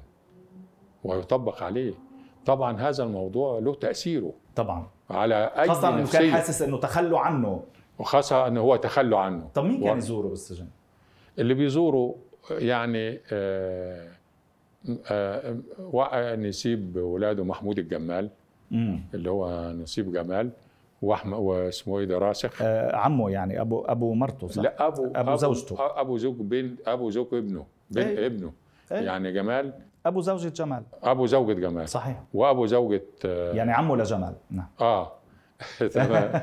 ويطبق 1.03 1.63
عليه. 1.63 1.93
طبعا 2.45 2.81
هذا 2.81 3.03
الموضوع 3.03 3.59
له 3.59 3.75
تأثيره. 3.75 4.33
طبعا. 4.55 4.87
على 5.09 5.51
أي 5.57 5.67
خاصة 5.67 5.89
إنه 5.89 6.11
كان 6.11 6.31
حاسس 6.31 6.61
إنه 6.61 6.77
تخلوا 6.77 7.19
عنه. 7.19 7.63
وخاصة 7.99 8.47
ان 8.47 8.57
هو 8.57 8.75
تخلوا 8.75 9.19
عنه. 9.19 9.49
طب 9.53 9.63
مين 9.63 9.83
كان 9.83 9.97
يزوره 9.97 10.27
بالسجن؟ 10.27 10.67
اللي 11.39 11.53
بيزوروا 11.53 12.13
يعني 12.51 13.19
آه 13.31 14.07
آه 15.11 15.57
وقع 15.91 16.35
نسيب 16.35 16.95
ولاده 16.95 17.43
محمود 17.43 17.79
الجمال. 17.79 18.29
مم. 18.71 18.99
اللي 19.13 19.29
هو 19.29 19.71
نسيب 19.71 20.13
جمال. 20.13 20.49
وأحمد 21.01 21.39
واسمه 21.39 21.99
إيه 21.99 22.05
ده؟ 22.05 22.17
راسخ. 22.17 22.61
آه 22.61 22.95
عمه 22.95 23.29
يعني 23.29 23.61
أبو 23.61 23.81
أبو 23.81 24.13
مرته 24.13 24.47
صح؟ 24.47 24.63
لا 24.63 24.87
أبو 24.87 25.11
أبو 25.15 25.35
زوجته. 25.35 25.75
أبو 25.79 26.17
زوج 26.17 26.35
بين 26.35 26.77
أبو 26.85 27.09
زوج 27.09 27.27
ابنه 27.33 27.65
بين 27.91 28.07
إيه. 28.07 28.25
ابنه. 28.25 28.51
إيه؟ 28.91 28.99
يعني 29.05 29.31
جمال. 29.31 29.73
أبو 30.05 30.21
زوجة 30.21 30.47
جمال. 30.49 30.83
أبو 31.03 31.25
زوجة 31.25 31.53
جمال. 31.53 31.89
صحيح. 31.89 32.23
وأبو 32.33 32.65
زوجة 32.65 33.01
آه, 33.25 33.53
يعني 33.53 33.71
عمه 33.71 33.97
لجمال. 33.97 34.33
نعم. 34.51 34.67
آه. 34.81 35.11
تمام. 35.93 36.41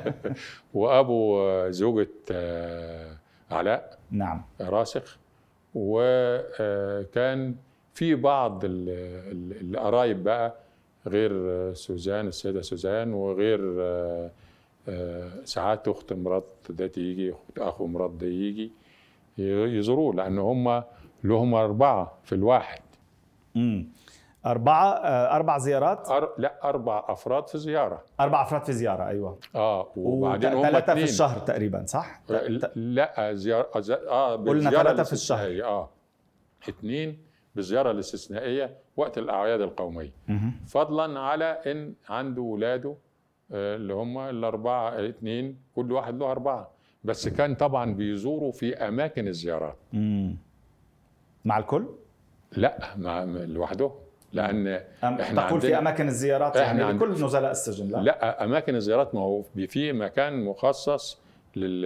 وأبو 0.75 1.41
زوجة 1.71 2.09
آه 2.33 3.17
علاء. 3.51 3.99
نعم. 4.11 4.43
راسخ. 4.61 5.19
وكان 5.75 7.55
في 7.95 8.15
بعض 8.15 8.65
ال- 8.65 8.89
ال- 9.33 9.75
القرايب 9.75 10.25
بقى 10.25 10.55
غير 11.07 11.33
سوزان 11.75 12.27
السيدة 12.27 12.63
سوزان 12.63 13.13
وغير 13.13 13.61
آه، 13.81 14.31
آه، 14.89 15.29
ساعات 15.45 15.89
أخت 15.89 16.13
مرات 16.13 16.45
ده 16.71 16.87
تيجي 16.87 17.33
أخت 17.33 17.59
أخو 17.59 17.87
مرات 17.87 18.11
ده 18.11 18.27
يجي 18.27 18.71
يزوروه 19.79 20.15
لأن 20.15 20.39
هم 20.39 20.83
لهم 21.25 21.55
أربعة 21.55 22.19
في 22.25 22.35
الواحد 22.35 22.81
مم. 23.55 23.89
أربعة 24.47 24.93
آه 24.93 25.37
أربع 25.37 25.59
زيارات 25.59 26.11
أر... 26.11 26.29
لا 26.39 26.55
أربع 26.65 27.05
أفراد 27.09 27.49
في 27.49 27.59
زيارة 27.59 28.05
أربع 28.21 28.43
أفراد 28.43 28.65
في 28.65 28.73
زيارة 28.73 29.07
أيوة 29.09 29.39
آه 29.55 29.89
وبعدين 29.97 30.53
هم 30.53 30.63
ثلاثة 30.63 30.95
في. 30.95 31.03
الشهر 31.03 31.39
تقريبا 31.39 31.85
صح؟ 31.87 32.21
لا 32.75 33.35
زيارة 33.35 33.81
ز- 33.81 33.91
آه 33.91 34.37
قلنا 34.37 34.71
ثلاثة 34.71 35.03
في 35.03 35.13
الشهر. 35.13 35.65
آه 35.65 35.89
اثنين 36.69 37.19
بالزيارة 37.55 37.91
الاستثنائية 37.91 38.77
وقت 38.97 39.19
الأعياد 39.19 39.61
القومية 39.61 40.13
مهم. 40.29 40.53
فضلا 40.67 41.21
على 41.21 41.45
إن 41.45 41.95
عنده 42.09 42.43
ولاده 42.43 42.95
آه، 43.53 43.77
اللي 43.77 43.95
هم 43.95 44.19
الأربعة 44.19 44.99
الاثنين 44.99 45.59
كل 45.77 45.93
واحد 45.93 46.19
له 46.19 46.31
أربعة 46.31 46.71
بس 47.05 47.29
كان 47.29 47.55
طبعا 47.55 47.95
بيزوروا 47.95 48.53
في 48.53 48.75
أماكن 48.77 49.29
الزيارات 49.29 49.77
مم. 49.93 50.37
مع 51.49 51.59
الكل؟ 51.59 51.85
لا 52.57 52.79
مع 52.97 53.25
لوحده 53.25 53.91
لأن 54.33 54.67
أم 55.05 55.15
إحنا 55.21 55.47
تقول 55.49 55.61
في 55.61 55.79
أماكن 55.79 56.09
الزيارات 56.09 56.57
يعني 56.57 56.83
عند- 56.83 57.03
لكل 57.03 57.11
نزلاء 57.25 57.51
السجن 57.51 57.91
لا, 57.91 57.99
لا 57.99 58.45
أماكن 58.45 58.75
الزيارات 58.75 59.15
ما 59.15 59.21
هو 59.21 59.43
في 59.69 59.93
مكان 59.93 60.45
مخصص 60.45 61.19
لل... 61.57 61.83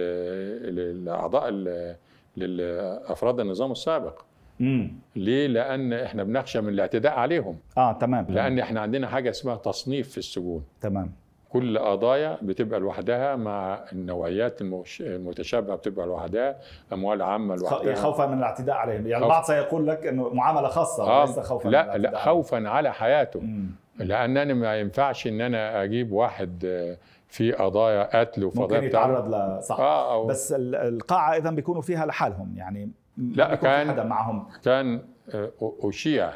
للأعضاء 0.75 1.43
ال- 1.49 1.95
للأفراد 2.37 3.39
النظام 3.39 3.71
السابق 3.71 4.21
مم. 4.59 4.91
ليه 5.15 5.47
لأن 5.47 5.93
إحنا 5.93 6.23
بنخشى 6.23 6.61
من 6.61 6.69
الاعتداء 6.69 7.13
عليهم 7.13 7.57
آه 7.77 7.93
تمام. 7.93 8.25
لأن 8.29 8.59
إحنا 8.59 8.81
عندنا 8.81 9.07
حاجة 9.07 9.29
اسمها 9.29 9.55
تصنيف 9.55 10.09
في 10.09 10.17
السجون 10.17 10.63
تمام 10.81 11.11
كل 11.53 11.79
قضايا 11.79 12.37
بتبقى 12.41 12.79
لوحدها 12.79 13.35
مع 13.35 13.79
النوعيات 13.91 14.61
المش- 14.61 15.01
المتشابهة 15.01 15.75
بتبقى 15.75 16.05
لوحدها 16.05 16.57
أموال 16.93 17.21
عامة 17.21 17.55
لوحدها. 17.55 17.95
خوفا 17.95 18.25
من 18.25 18.37
الاعتداء 18.37 18.75
عليهم. 18.75 19.07
يعني. 19.07 19.23
البعض 19.23 19.43
سيقول 19.43 19.87
لك 19.87 20.05
إنه 20.05 20.29
معاملة 20.29 20.67
خاصة 20.67 21.19
وليس 21.19 21.37
آه 21.37 21.41
خوفا 21.41 21.65
من 21.67 21.71
لا 21.71 21.81
الاعتداء 21.83 22.11
لا 22.11 22.19
خوفا 22.19 22.69
على 22.69 22.93
حياته. 22.93 23.39
مم. 23.39 23.69
لانني 23.99 24.53
ما 24.53 24.79
ينفعش 24.79 25.27
إن 25.27 25.41
أنا 25.41 25.83
أجيب 25.83 26.11
واحد 26.11 26.65
آه، 26.65 26.97
في 27.27 27.51
قضايا 27.51 28.19
قتل 28.19 28.43
وفي 28.43 28.59
ممكن 28.59 28.83
يتعرض 28.83 29.35
ل 29.35 29.63
صح. 29.63 29.79
آه 29.79 30.13
أو 30.13 30.27
بس 30.27 30.51
ال- 30.51 30.75
القاعة 30.75 31.37
اذا 31.37 31.49
بيكونوا 31.49 31.81
فيها 31.81 32.05
لحالهم. 32.05 32.53
يعني 32.57 32.89
لا، 33.17 33.55
كان- 33.55 33.89
حدا 33.91 34.03
معهم. 34.03 34.47
كان 34.65 35.01
آه، 35.33 35.51
أشيع. 35.83 36.29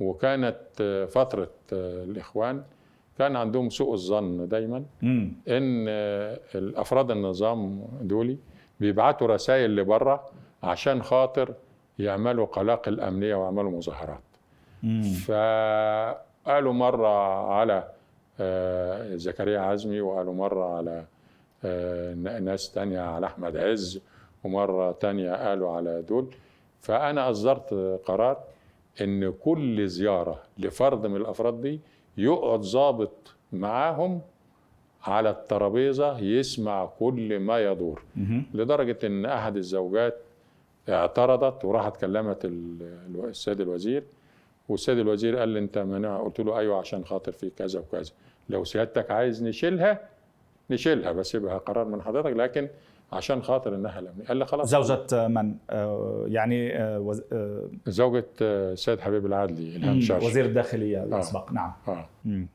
وكانت 0.00 0.56
آه، 0.80 1.04
فترة 1.04 1.48
آه، 1.72 2.04
الإخوان 2.04 2.62
كان 3.18 3.36
عندهم 3.36 3.70
سوء 3.70 3.94
الظن 3.94 4.48
دايما 4.48 4.84
مم. 5.02 5.32
إن 5.48 5.86
آه، 5.88 6.40
الأفراد 6.54 7.10
النظام 7.10 7.84
دولي 8.02 8.36
بيبعتوا 8.80 9.26
رسائل 9.26 9.76
لبره 9.76 10.24
عشان 10.62 11.02
خاطر 11.02 11.54
يعملوا 11.98 12.46
قلاقل 12.46 13.00
امنيه 13.00 13.34
ويعملوا 13.34 13.70
مظاهرات. 13.70 14.20
فقالوا 15.26 16.72
مرة 16.72 17.08
على 17.52 17.88
آه، 18.40 19.16
زكريا 19.16 19.60
عزمي 19.60 20.00
وقالوا 20.00 20.34
مرة 20.34 20.76
على 20.76 21.04
آه، 21.64 22.14
ناس 22.14 22.72
تانية 22.72 23.00
على 23.00 23.26
أحمد 23.26 23.56
عز 23.56 24.00
ومرة 24.44 24.92
تانية 24.92 25.32
قالوا 25.48 25.70
على 25.76 26.02
دول 26.02 26.26
فأنا 26.80 27.30
أصدرت 27.30 27.74
قرار 28.04 28.36
إن 29.00 29.32
كل 29.32 29.88
زيارة 29.88 30.42
لفرد 30.58 31.06
من 31.06 31.16
الأفراد 31.16 31.60
دي 31.60 31.80
يقعد 32.18 32.60
ضابط 32.60 33.34
معاهم 33.52 34.20
على 35.02 35.30
الترابيزة 35.30 36.18
يسمع 36.18 36.86
كل 36.86 37.38
ما 37.38 37.58
يدور. 37.58 38.02
لدرجة 38.54 38.98
إن 39.04 39.26
أحد 39.26 39.56
الزوجات 39.56 40.20
اعترضت 40.88 41.64
وراحت 41.64 41.96
كلمت 41.96 42.44
السيد 42.44 43.60
الوزير. 43.60 44.02
والسيد 44.68 44.98
الوزير 44.98 45.36
قال 45.36 45.48
لي 45.48 45.58
أنت 45.58 45.78
مانع. 45.78 46.22
قلت 46.22 46.40
له 46.40 46.58
أيوه 46.58 46.78
عشان 46.78 47.04
خاطر 47.04 47.32
في 47.32 47.50
كذا 47.50 47.80
وكذا. 47.80 48.12
لو 48.48 48.64
سيادتك 48.64 49.10
عايز 49.10 49.42
نشيلها 49.44 50.08
نشيلها 50.70 51.12
بس 51.12 51.34
يبقى 51.34 51.58
قرار 51.58 51.84
من 51.84 52.02
حضرتك. 52.02 52.36
لكن 52.36 52.68
عشان 53.12 53.42
خاطر 53.42 53.74
الناحيه 53.74 54.00
الامنيه 54.00 54.24
قال 54.26 54.36
لي 54.36 54.46
خلاص. 54.46 54.70
زوجة 54.70 55.28
من؟ 55.28 55.54
آه، 55.70 56.24
يعني 56.28 56.76
آه، 56.78 56.98
وز- 57.00 57.22
آه، 57.32 57.68
زوجة 57.86 58.26
آه، 58.42 58.72
السيد 58.72 59.00
حبيب 59.00 59.26
العدلي 59.26 59.76
إلهام 59.76 60.00
شاش 60.00 60.22
وزير 60.22 60.44
الداخلية 60.44 61.02
الأسبق. 61.04 61.52
نعم. 61.52 61.72
آه. 61.88 62.06
مم. 62.24 62.46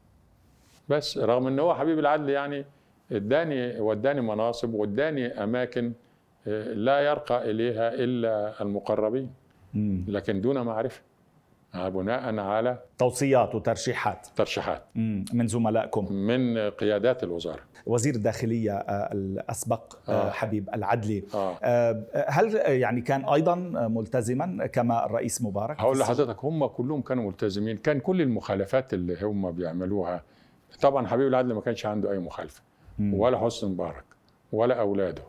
بس 0.89 1.17
رغم 1.17 1.48
إن 1.48 1.60
هو 1.60 1.75
حبيب 1.75 2.00
العدل 2.00 2.29
يعني 2.29 2.65
اداني 3.12 3.79
وداني 3.79 4.22
مناصب 4.22 4.74
واداني 4.74 5.43
أماكن 5.43 5.91
آه، 6.48 6.74
لا 6.74 7.00
يرقى 7.00 7.51
إليها 7.51 7.93
إلا 7.93 8.62
المقربين. 8.62 9.29
مم. 9.74 10.05
لكن 10.07 10.41
دون 10.41 10.62
معرفة. 10.62 11.01
آه، 11.01 11.12
بناء 11.75 12.39
على 12.39 12.77
توصيات 12.98 13.56
وترشيحات. 13.56 14.27
ترشيحات. 14.36 14.84
من 15.34 15.48
زملائكم. 15.48 16.13
من 16.13 16.58
قيادات 16.70 17.24
الوزارة. 17.24 17.60
وزير 17.86 18.15
الداخلية 18.15 18.72
آه، 18.74 19.13
الأسبق 19.13 19.96
آه، 20.10 20.12
آه. 20.12 20.32
حبيب 20.32 20.70
العدلي. 20.74 21.24
آه. 21.34 21.58
آه، 21.63 22.25
هل 22.27 22.56
يعني 22.56 23.01
كان 23.01 23.25
أيضا 23.25 23.56
ملتزما 23.88 24.68
كما 24.68 25.06
الرئيس 25.06 25.42
مبارك؟ 25.42 25.80
هقول 25.80 26.00
لحضرتك 26.00 26.46
هم 26.46 26.65
كلهم 26.65 27.01
كانوا 27.01 27.24
ملتزمين. 27.27 27.77
كان 27.77 28.00
كل 28.00 28.22
المخالفات 28.22 28.94
اللي 28.94 29.18
هم 29.22 29.51
بيعملوها 29.51 30.24
طبعا 30.82 31.08
حبيب 31.08 31.27
العدل 31.27 31.53
ما 31.53 31.62
كانش 31.62 31.86
عنده 31.86 32.12
أي 32.12 32.20
مخالفة. 32.20 32.62
مم. 33.00 33.13
ولا 33.13 33.39
حسن 33.39 33.72
مبارك 33.72 34.03
ولا 34.51 34.80
أولاده. 34.80 35.24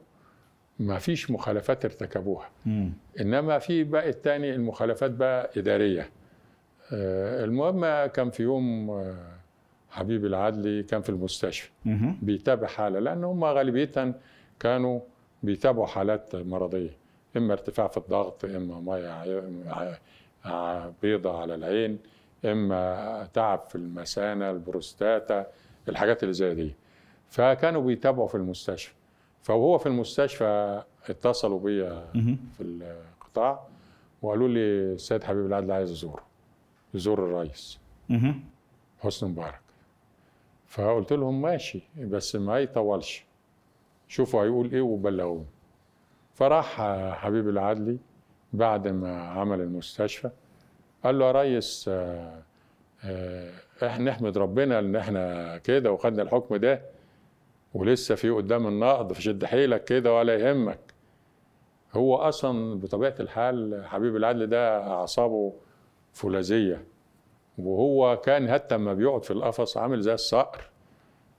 ما 0.79 0.99
فيش 0.99 1.31
مخالفات 1.31 1.85
ارتكبوها. 1.85 2.49
مم. 2.67 2.93
إنما 3.21 3.59
في 3.59 3.85
بقى 3.85 4.09
التاني 4.09 4.55
المخالفات 4.55 5.11
بقى 5.11 5.51
إدارية. 5.57 6.01
آه، 6.03 6.09
المهم 6.93 8.07
كان 8.07 8.31
في 8.31 8.43
يوم 8.43 8.91
آه، 8.91 9.17
حبيب 9.91 10.25
العدلي 10.27 10.83
كان 10.83 11.03
في 11.03 11.09
المستشفى. 11.09 11.71
بيتابع 12.23 12.67
حاله 12.67 12.99
لأن 12.99 13.25
هم 13.25 13.45
غالبيه 13.45 14.15
كانوا 14.61 15.01
بيتابعوا 15.43 15.87
حالات 15.87 16.37
مرضية. 16.37 16.91
إما 17.37 17.53
ارتفاع 17.53 17.87
في 17.89 17.97
الضغط 17.97 18.45
إما 18.45 18.81
مية 18.81 19.25
بيضة 21.03 21.41
على 21.41 21.55
العين 21.55 21.99
إما 22.45 23.29
تعب 23.35 23.65
في 23.69 23.75
المثانة 23.75 24.51
البروستاتا 24.51 25.47
الحاجات 25.89 26.23
اللي 26.23 26.35
زي 26.35 26.55
دي. 26.55 26.75
فكانوا 27.29 27.83
بيتابعوا 27.83 28.29
في 28.29 28.35
المستشفى. 28.35 28.93
فوهو 29.43 29.79
في 29.79 29.87
المستشفى 29.87 30.83
اتصلوا 31.09 31.61
بيا. 31.61 32.05
في 32.57 32.63
القطاع 32.63 33.67
وقالوا 34.23 34.49
لي 34.49 34.61
السيد 34.95 35.23
حبيب 35.25 35.47
العدل 35.47 35.73
عايز 35.73 35.91
أزوره. 35.91 36.23
يزور 36.95 37.19
الرئيس. 37.25 37.79
حسني 39.01 39.29
مبارك. 39.31 39.61
فقلت 40.67 41.13
لهم 41.13 41.43
ماشي 41.43 41.83
بس 41.99 42.37
ما 42.37 42.59
يطولش. 42.59 43.25
شوفوا 44.09 44.45
هيقول 44.45 44.73
إيه 44.73 44.81
وبلغوني. 44.81 45.47
فراح 46.35 46.83
حبيب 47.13 47.49
العدلي 47.49 47.99
بعد 48.53 48.89
ما 48.89 49.23
عمل 49.23 49.61
المستشفى 49.61 50.31
قال 51.05 51.19
له 51.19 51.27
يا 51.27 51.33
ريس 51.33 51.85
آه، 51.89 52.43
آه، 53.05 53.51
إحنا 53.87 54.11
نحمد 54.11 54.39
ربنا 54.39 54.79
إن 54.79 54.97
إحنا 54.97 55.59
كده 55.59 55.93
وخدنا 55.93 56.23
الحكم 56.23 56.57
ده 56.57 56.83
ولسه 57.75 58.15
في 58.15 58.31
قدام 58.31 58.67
النقض 58.67 59.13
فشد 59.13 59.45
حيلك 59.45 59.85
كده 59.85 60.15
ولا 60.15 60.35
يهمك. 60.37 60.79
هو 61.93 62.17
أصلا 62.17 62.81
بطبيعة 62.81 63.15
الحال 63.21 63.85
حبيب 63.87 64.17
العدل 64.17 64.47
ده 64.47 64.87
أعصابه 64.87 65.53
فولاذية. 66.15 66.85
وهو 67.59 68.17
كان 68.17 68.51
حتى 68.53 68.75
لما 68.75 68.95
بيقعد 68.95 69.25
في 69.25 69.31
القفص 69.31 69.77
عامل 69.77 70.01
زي 70.01 70.15
الصقر 70.15 70.61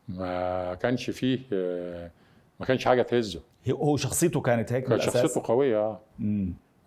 ما 0.07 0.73
كانش 0.73 1.09
فيه 1.09 1.39
آه، 1.53 2.11
ما 2.59 2.65
كانش 2.65 2.85
حاجة 2.85 3.01
تهزه. 3.01 3.41
هو 3.69 3.97
شخصيته 3.97 4.41
كانت 4.41 4.73
هيك 4.73 4.83
كانت 4.83 5.01
بالأساس؟ 5.01 5.21
شخصيته 5.23 5.47
قوية 5.47 5.77
آه. 5.79 5.99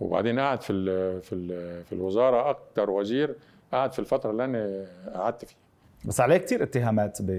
وبعدين 0.00 0.38
قعد 0.40 0.62
في 0.62 0.72
ال 0.72 1.22
في 1.22 1.34
ال 1.34 1.84
في 1.84 1.92
الوزارة 1.92 2.50
أكتر 2.50 2.90
وزير 2.90 3.34
قعد 3.72 3.92
في 3.92 3.98
الفترة 3.98 4.30
اللي 4.30 4.44
أنا 4.44 4.86
قعدت 5.14 5.44
فيها. 5.44 5.58
بس 6.04 6.20
عليه 6.20 6.36
كثير 6.36 6.62
اتهامات 6.62 7.22
ب 7.22 7.30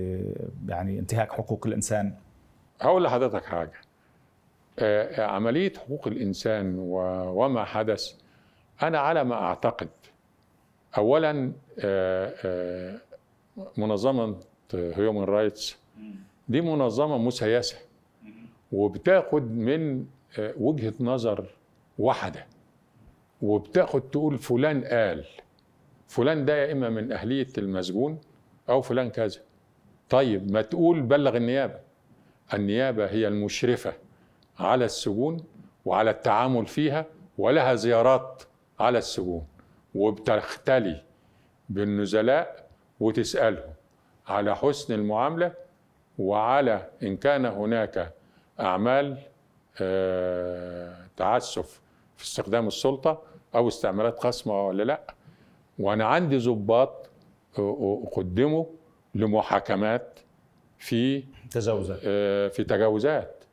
يعني 0.68 1.00
انتهاك 1.00 1.32
حقوق 1.32 1.68
الإنسان. 1.68 2.13
هقول 2.82 3.03
لحضرتك 3.03 3.46
حاجة. 3.46 3.72
آه، 4.79 5.25
عملية 5.25 5.74
حقوق 5.74 6.08
الإنسان 6.08 6.75
وما 6.79 7.63
حدث 7.65 8.12
أنا 8.84 9.00
على 9.00 9.24
ما 9.24 9.36
أعتقد 9.36 9.89
اولا 10.98 11.51
آه، 11.79 12.34
آه، 12.46 13.00
منظمة 13.77 14.36
هيومن 14.74 15.24
رايتس 15.24 15.77
دي 16.50 16.62
منظمة 16.62 17.17
مسيسه 17.17 17.77
وبتاخد 18.72 19.51
من 19.51 20.05
آه، 20.39 20.53
وجهة 20.58 20.93
نظر 21.00 21.46
واحدة. 22.00 22.46
وبتاخد 23.41 24.01
تقول 24.01 24.38
فلان 24.38 24.84
قال. 24.84 25.25
فلان 26.08 26.46
ده 26.46 26.55
يا 26.58 26.72
إما 26.72 26.89
من 26.89 27.12
أهلية 27.12 27.48
المسجون 27.58 28.19
أو 28.69 28.81
فلان 28.81 29.10
كذا. 29.10 29.39
طيب 30.10 30.51
ما 30.51 30.62
تقول 30.62 31.01
بلغ 31.01 31.38
النيابة. 31.38 31.79
النيابة 32.53 33.05
هي 33.05 33.27
المشرفة 33.27 33.93
على 34.60 34.86
السجون 34.86 35.43
وعلى 35.86 36.10
التعامل 36.10 36.65
فيها 36.65 37.05
ولها 37.38 37.75
زيارات 37.75 38.43
على 38.79 38.98
السجون. 38.98 39.46
وبتختلي 39.96 41.03
بالنزلاء 41.69 42.67
وتسالهم 43.00 43.74
على 44.27 44.55
حسن 44.55 44.93
المعاملة 44.93 45.53
وعلى 46.19 46.89
إن 47.03 47.17
كان 47.17 47.46
هناك 47.46 48.13
أعمال 48.60 49.17
آه، 49.81 50.96
تعسف 51.17 51.81
في 52.17 52.24
استخدام 52.24 52.67
السلطة 52.67 53.22
أو 53.55 53.67
استعمالات 53.67 54.19
خصمة 54.19 54.67
ولا 54.67 54.84
لأ. 54.84 55.13
وأنا 55.79 56.05
عندي 56.05 56.38
ضباط 56.38 57.10
آه، 57.60 58.10
قدموا 58.12 58.65
لمحاكمات 59.15 60.19
في 60.79 61.24
تجاوزات. 61.51 62.00
آه، 62.03 62.48
في 62.48 62.63
تجاوزات. 62.63 63.43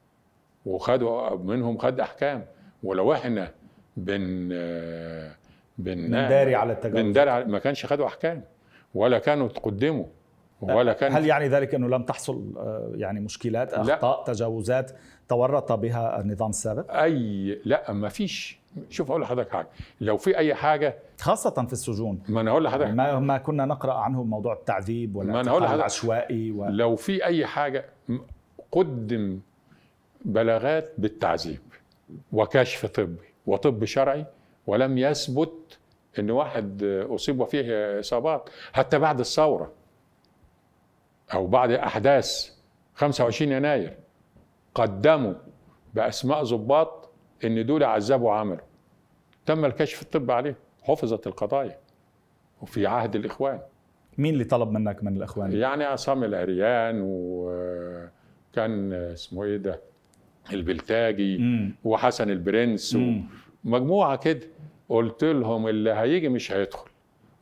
وخدوا 0.67 1.37
منهم 1.37 1.79
خد 1.79 2.01
أحكام. 2.01 2.47
ولو 2.83 3.13
إحنا 3.13 3.53
بن 3.97 4.49
بنداري 5.79 6.55
على 6.55 6.73
التجاوز. 6.73 7.01
بنداري 7.01 7.31
على- 7.45 7.47
ما 7.49 7.59
كانش 7.59 7.87
خدوا 7.87 8.07
أحكام 8.07 8.43
ولا 8.95 9.19
كانوا 9.19 9.49
تقدموا 9.49 10.05
ولا 10.61 10.93
كان 10.93 11.13
هل 11.13 11.27
يعني 11.27 11.49
ذلك 11.49 11.75
إنه 11.75 11.89
لم 11.89 12.03
تحصل 12.03 12.53
آه، 12.57 12.93
يعني 12.95 13.21
مشكلات 13.21 13.73
لا. 13.73 13.81
أخطاء 13.95 14.25
تجاوزات 14.25 14.91
تورط 15.29 15.73
بها 15.73 16.21
النظام 16.21 16.51
السابق؟ 16.51 16.95
أي 17.03 17.61
لا 17.65 17.93
ما 17.93 18.09
فيش. 18.09 18.59
شوف 18.91 19.11
أقول 19.11 19.23
لحضرتك 19.23 19.51
حاجة. 19.53 19.69
لو 20.01 20.17
في 20.17 20.37
أي 20.39 20.55
حاجة 20.55 20.97
خاصة 21.21 21.51
في 21.67 21.73
السجون. 21.73 22.23
ما 22.29 22.41
أنا 22.41 22.51
هقول 22.51 22.65
لحضرتك. 22.65 22.91
ما 22.95 23.19
ما 23.19 23.39
كنا 23.39 23.65
نقرأ 23.65 23.93
عنه 23.95 24.23
موضوع 24.25 24.53
التعذيب 24.53 25.15
ما 25.15 25.21
ولا 25.21 25.41
أنا 25.41 25.51
هقول 25.51 25.63
الاعتقال 25.63 25.63
لحضرتك- 25.69 25.75
العشوائي 26.05 26.51
و... 26.51 26.65
لو 26.67 26.97
في 26.97 27.25
أي 27.25 27.47
حاجة 27.47 27.85
قدم 28.73 29.41
بلاغات 30.25 30.93
بالتعذيب 30.99 31.59
وكشف 32.33 32.87
طبي 32.87 33.17
وطب 33.47 33.85
شرعي 33.85 34.27
ولم 34.67 34.99
يثبت 34.99 35.79
إن 36.19 36.31
واحد 36.31 36.83
أصيب 36.85 37.41
وفيه 37.41 38.01
إصابات 38.01 38.51
حتى 38.73 38.99
بعد 38.99 39.21
الثورة 39.21 39.73
أو 41.35 41.47
بعد 41.47 41.71
أحداث 41.71 42.51
25 42.95 43.53
يناير 43.53 43.97
قدموا 44.75 45.35
بأسماء 45.95 46.43
ضباط 46.45 47.11
إن 47.45 47.67
دول 47.67 47.85
عذبوا 47.85 48.27
وعملوا 48.29 48.65
تم 49.47 49.65
الكشف 49.65 50.03
الطبي 50.03 50.33
عليهم 50.33 50.55
حفظت 50.83 51.27
القضايا 51.27 51.79
وفي 52.63 52.87
عهد 52.87 53.17
الإخوان 53.17 53.61
مين 54.19 54.35
اللي 54.35 54.45
طلب 54.45 54.71
منك 54.73 55.05
من 55.05 55.17
الإخوان 55.17 55.53
يعني 55.53 55.85
عصام 55.85 56.25
العريان 56.25 57.01
وكان 57.03 58.93
اسمه 58.93 59.45
إيه 59.45 59.57
ده 59.57 59.81
البلتاجي 60.53 61.39
مم. 61.39 61.75
وحسن 61.85 62.31
البرنس 62.31 62.95
مم. 62.95 63.25
ومجموعه 63.67 64.17
كده 64.17 64.47
قلت 64.89 65.25
لهم 65.25 65.69
اللي 65.69 65.91
هيجي 65.91 66.29
مش 66.29 66.53
هيدخل. 66.53 66.89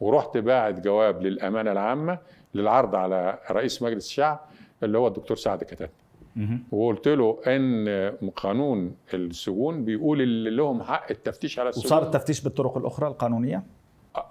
ورحت 0.00 0.36
باعت 0.36 0.80
جواب 0.80 1.22
للأمانة 1.22 1.72
العامة 1.72 2.18
للعرض 2.54 2.94
على 2.94 3.38
رئيس 3.50 3.82
مجلس 3.82 4.06
الشعب 4.06 4.40
اللي 4.82 4.98
هو 4.98 5.06
الدكتور 5.06 5.36
سعد 5.36 5.88
مهم. 6.36 6.62
وقلت 6.72 7.08
له 7.08 7.38
إن 7.46 8.10
قانون 8.36 8.96
السجون 9.14 9.84
بيقول 9.84 10.22
اللي 10.22 10.50
لهم 10.50 10.82
حق 10.82 11.06
التفتيش 11.10 11.58
على 11.58 11.68
السجون. 11.68 11.86
وصار 11.86 12.02
التفتيش 12.02 12.40
بالطرق 12.40 12.78
الأخرى 12.78 13.08
القانونية؟ 13.08 13.62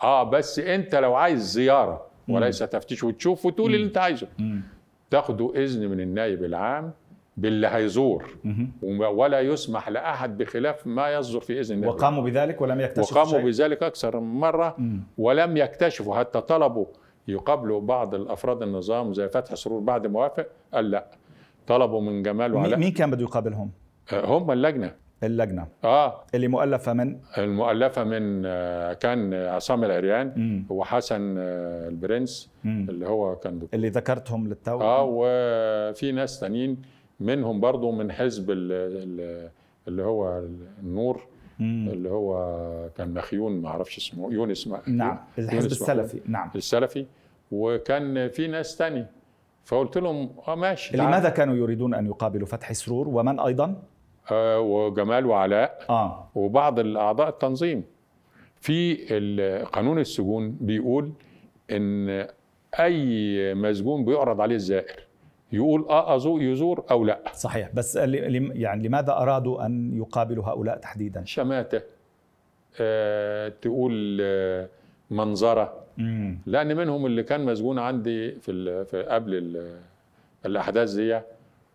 آه 0.03 0.23
بس 0.23 0.59
أنت 0.59 0.95
لو 0.95 1.15
عايز 1.15 1.41
زيارة 1.51 2.05
وليس 2.29 2.59
تفتيش 2.59 3.03
وتشوف 3.03 3.45
وتقول 3.45 3.75
اللي 3.75 3.85
أنت 3.85 3.97
عايزه. 3.97 4.27
مم. 4.39 4.61
تاخدوا 5.09 5.63
إذن 5.63 5.87
من 5.89 5.99
النائب 5.99 6.43
العام 6.43 6.91
باللي 7.37 7.67
هيزور. 7.67 8.37
ولا 9.01 9.39
يسمح 9.39 9.89
لأحد 9.89 10.37
بخلاف 10.37 10.87
ما 10.87 11.13
يصدر 11.13 11.39
في 11.39 11.59
إذن 11.59 11.77
العام. 11.79 11.95
وقاموا 11.95 12.23
بذلك 12.23 12.61
ولم 12.61 12.81
يكتشفوا 12.81 13.17
وقاموا 13.21 13.39
شيء 13.39 13.45
بذلك 13.45 13.83
أكثر 13.83 14.19
من 14.19 14.39
مرة. 14.39 14.77
ولم 15.17 15.57
يكتشفوا 15.57 16.15
حتى 16.15 16.41
طلبوا 16.41 16.85
يقابلوا 17.27 17.81
بعض 17.81 18.15
الأفراد 18.15 18.61
النظام 18.61 19.13
زي 19.13 19.27
فتحي 19.29 19.55
سرور 19.55 19.79
بعد 19.79 20.07
ما 20.07 20.19
وافق 20.19 20.47
قال 20.73 20.91
لا. 20.91 21.05
طلبوا 21.67 22.01
من 22.01 22.23
جمال 22.23 22.53
وعلاء. 22.53 22.79
مين 22.79 22.91
كان 22.91 23.11
بده 23.11 23.21
يقابلهم؟ 23.21 23.71
آه، 24.13 24.25
هم 24.25 24.51
اللجنة. 24.51 24.91
اللجنة. 25.23 25.67
آه. 25.83 26.23
اللي 26.35 26.47
مؤلفة 26.47 26.93
من؟ 26.93 27.17
المؤلفة 27.37 28.03
من 28.03 28.43
آه، 28.45 28.93
كان 28.93 29.33
عصام 29.33 29.83
العريان 29.83 30.33
مم. 30.35 30.65
وحسن 30.69 31.35
آه، 31.37 31.87
البرنس 31.87 32.51
مم. 32.63 32.85
اللي 32.89 33.07
هو 33.07 33.35
كان 33.35 33.53
دكتور. 33.59 33.69
اللي 33.73 33.89
ذكرتهم 33.89 34.47
للتو. 34.47 34.81
آه 34.81 35.03
وفي 35.09 36.11
ناس 36.11 36.39
تانيين. 36.39 36.81
منهم 37.19 37.59
برضو 37.59 37.91
من 37.91 38.11
حزب 38.11 38.51
ال- 38.51 38.71
ال- 38.71 39.49
اللي 39.87 40.03
هو 40.03 40.43
النور 40.83 41.21
مم. 41.59 41.89
اللي 41.93 42.09
هو 42.09 42.33
كان 42.97 43.13
مخيون 43.13 43.61
ما 43.61 43.69
أعرفش 43.69 43.97
اسمه 43.97 44.33
يونس 44.33 44.69
نعم 44.87 45.19
الحزب 45.37 45.71
السلفي 45.71 46.19
نعم. 46.27 46.51
السلفي. 46.55 47.05
وكان 47.51 48.29
في 48.29 48.47
ناس 48.47 48.77
تاني. 48.77 49.05
فقلت 49.65 49.97
لهم 49.97 50.29
آه 50.47 50.55
ماشي. 50.55 50.97
لماذا 50.97 51.29
كانوا 51.29 51.55
يريدون 51.55 51.93
أن 51.93 52.05
يقابلوا 52.05 52.47
فتحي 52.47 52.73
سرور؟ 52.73 53.07
ومن 53.07 53.39
أيضا؟ 53.39 53.81
آه 54.31 54.59
وجمال 54.59 55.25
وعلاء. 55.25 55.85
آه. 55.89 56.27
وبعض 56.35 56.79
الأعضاء 56.79 57.29
التنظيم. 57.29 57.83
في 58.61 58.95
قانون 59.73 59.99
السجون 59.99 60.57
بيقول 60.61 61.11
إن 61.71 62.27
أي 62.79 63.53
مسجون 63.53 64.05
بيعرض 64.05 64.41
عليه 64.41 64.55
الزائر. 64.55 65.03
يقول 65.53 65.85
آه 65.89 66.15
ازور 66.15 66.41
يزور 66.41 66.83
أو 66.91 67.03
لا 67.05 67.19
صحيح 67.33 67.69
بس 67.73 67.95
يعني 67.95 68.87
لماذا 68.87 69.11
أرادوا 69.11 69.65
أن 69.65 69.97
يقابلوا 69.97 70.45
هؤلاء 70.45 70.77
تحديدا؟ 70.77 71.23
شماتة 71.25 71.81
آه 72.81 73.49
تقول 73.61 74.17
آه 74.21 74.69
منظرة 75.11 75.73
مم. 75.97 76.37
لأن 76.45 76.77
منهم 76.77 77.05
اللي 77.05 77.23
كان 77.23 77.45
مسجون 77.45 77.79
عندي 77.79 78.31
في, 78.31 78.85
في 78.85 79.03
قبل 79.03 79.33
ال- 79.35 79.79
الأحداث 80.45 80.91
دي 80.91 81.19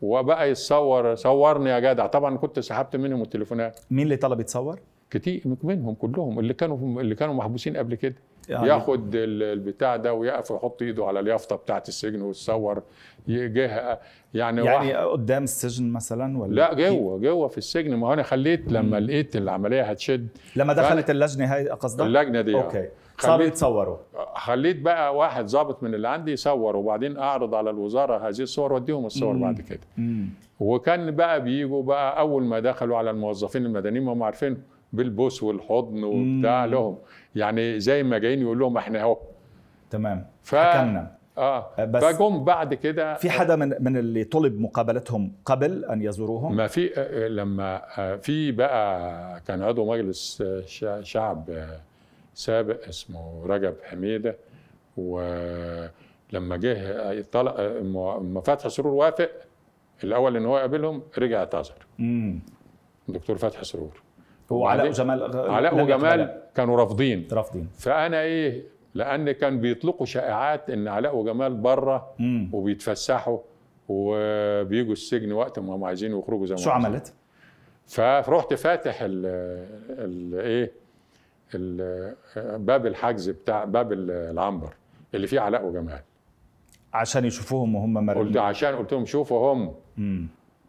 وبقى 0.02 0.50
يتصور 0.50 1.14
صورني 1.14 1.70
يا 1.70 1.78
جدع 1.78 2.06
طبعا 2.06 2.36
كنت 2.36 2.60
سحبت 2.60 2.96
منهم 2.96 3.22
التليفونات 3.22 3.80
مين 3.90 4.04
اللي 4.04 4.16
طلب 4.16 4.40
يتصور؟ 4.40 4.78
كتير 5.10 5.42
منهم 5.62 5.94
كلهم 5.94 6.38
اللي 6.38 6.54
كانوا 6.54 7.00
اللي 7.00 7.14
كانوا 7.14 7.34
محبوسين 7.34 7.76
قبل 7.76 7.94
كده. 7.94 8.14
يعني 8.48 8.68
ياخد 8.68 9.14
ال- 9.14 9.42
البتاع 9.42 9.96
ده 9.96 10.14
ويقف 10.14 10.50
ويحط 10.50 10.82
ايده 10.82 11.06
على 11.06 11.20
اليافطة 11.20 11.56
بتاعت 11.56 11.88
السجن 11.88 12.22
ويتصور. 12.22 12.82
جه 13.28 13.98
يعني, 14.34 14.64
يعني 14.64 14.94
قدام 14.94 15.44
السجن 15.44 15.90
مثلا 15.92 16.38
ولا 16.38 16.54
لا 16.54 16.74
جوه 16.74 17.18
جوه 17.18 17.48
في 17.48 17.58
السجن. 17.58 17.94
ما 17.94 18.12
أنا 18.12 18.22
خليت 18.22 18.72
لما 18.72 19.00
لقيت 19.00 19.36
العملية 19.36 19.82
هتشد. 19.82 20.28
لما 20.56 20.72
دخلت 20.72 21.10
اللجنة 21.10 21.54
هاي 21.54 21.68
قصدك؟ 21.68 22.04
اللجنة 22.06 22.40
دي 22.40 22.54
أوكي. 22.54 22.88
صاروا 23.18 23.44
يتصوروا. 23.46 23.96
خليت 24.34 24.80
بقى 24.80 25.16
واحد 25.16 25.46
ضابط 25.46 25.82
من 25.82 25.94
اللي 25.94 26.08
عندي 26.08 26.32
يصور 26.32 26.76
وبعدين 26.76 27.16
أعرض 27.18 27.54
على 27.54 27.70
الوزارة 27.70 28.28
هذه 28.28 28.40
الصور 28.42 28.72
وأديهم 28.72 29.06
الصور 29.06 29.34
مم. 29.34 29.40
بعد 29.42 29.60
كده. 29.60 29.80
مم. 29.96 30.26
وكان 30.60 31.10
بقى 31.10 31.42
بيجوا 31.42 31.82
بقى 31.82 32.18
أول 32.18 32.44
ما 32.44 32.60
دخلوا 32.60 32.96
على 32.98 33.10
الموظفين 33.10 33.66
المدنيين 33.66 34.04
ما 34.04 34.12
هم 34.12 34.22
عارفينهم 34.22 34.58
بالبوس 34.92 35.42
والحضن 35.42 36.04
وبتاع 36.04 36.66
مم. 36.66 36.72
لهم. 36.72 36.98
يعني 37.34 37.80
زي 37.80 38.02
ما 38.02 38.18
جايين 38.18 38.40
يقول 38.42 38.58
لهم 38.58 38.76
إحنا 38.76 39.00
اهو. 39.00 39.18
تمام. 39.90 40.26
ف... 40.42 40.54
حكمنا. 40.54 41.18
آه. 41.38 41.84
بس- 41.84 42.04
فجم 42.04 42.44
بعد 42.44 42.74
كده 42.74 43.14
في 43.14 43.30
حدا 43.30 43.56
من 43.56 43.74
من 43.80 43.96
اللي 43.96 44.24
طلب 44.24 44.60
مقابلتهم 44.60 45.32
قبل 45.44 45.84
أن 45.84 46.02
يزوروهم؟ 46.02 46.56
ما 46.56 46.66
في 46.66 46.90
آه، 46.96 47.28
لما 47.28 47.82
آه، 47.98 48.16
في 48.16 48.52
بقى 48.52 49.40
كان 49.40 49.62
عضو 49.62 49.90
مجلس 49.92 50.42
آه، 50.46 50.62
شع- 50.66 51.00
شعب 51.00 51.50
آه، 51.50 51.80
سابق 52.34 52.88
اسمه 52.88 53.46
رجب 53.46 53.74
حميدة. 53.82 54.36
ولما 54.96 56.56
جه 56.56 57.20
طلع 57.32 57.60
لما 57.60 58.40
فتحي 58.40 58.68
سرور 58.70 58.92
وافق 58.94 59.30
الأول 60.04 60.36
إن 60.36 60.46
هو 60.46 60.58
يقابلهم 60.58 61.02
رجع 61.18 61.38
اعتذر. 61.38 61.86
امم 62.00 62.40
الدكتور 63.08 63.36
فتحي 63.38 63.64
سرور. 63.64 64.02
وعلاء 64.50 64.88
وجمال 64.88 65.36
علاء 65.50 65.82
وجمال. 65.82 66.42
كانوا 66.54 66.76
رافضين. 66.76 67.28
رافضين. 67.32 67.68
فأنا 67.78 68.20
إيه 68.20 68.64
لأن 68.94 69.32
كان 69.32 69.60
بيطلقوا 69.60 70.06
شائعات 70.06 70.70
إن 70.70 70.88
علاء 70.88 71.16
وجمال 71.16 71.54
بره 71.54 72.14
وبيتفسحوا 72.52 73.38
وبيجوا 73.88 74.92
السجن 74.92 75.32
وقت 75.32 75.58
ما 75.58 75.74
هم 75.74 75.84
عايزين 75.84 76.18
يخرجوا 76.18 76.46
زي 76.46 76.54
ما 76.54 76.60
شو. 76.60 76.70
عملت؟ 76.70 77.14
فرحت 77.86 78.54
فاتح 78.54 78.98
ال 79.02 79.26
ال 79.88 80.34
إيه 80.40 80.72
باب 82.56 82.86
الحجز 82.86 83.30
بتاع 83.30 83.64
باب 83.64 83.92
العنبر 83.92 84.74
اللي 85.14 85.26
فيه 85.26 85.40
علاء 85.40 85.64
وجمال. 85.64 86.00
عشان 86.92 87.24
يشوفوهم 87.24 87.74
وهم 87.74 87.98
قلت 87.98 88.18
مرمين 88.18 88.38
عشان 88.38 88.76
قلت 88.76 88.92
لهم 88.92 89.06
شوفوا 89.06 89.52
هم. 89.52 89.74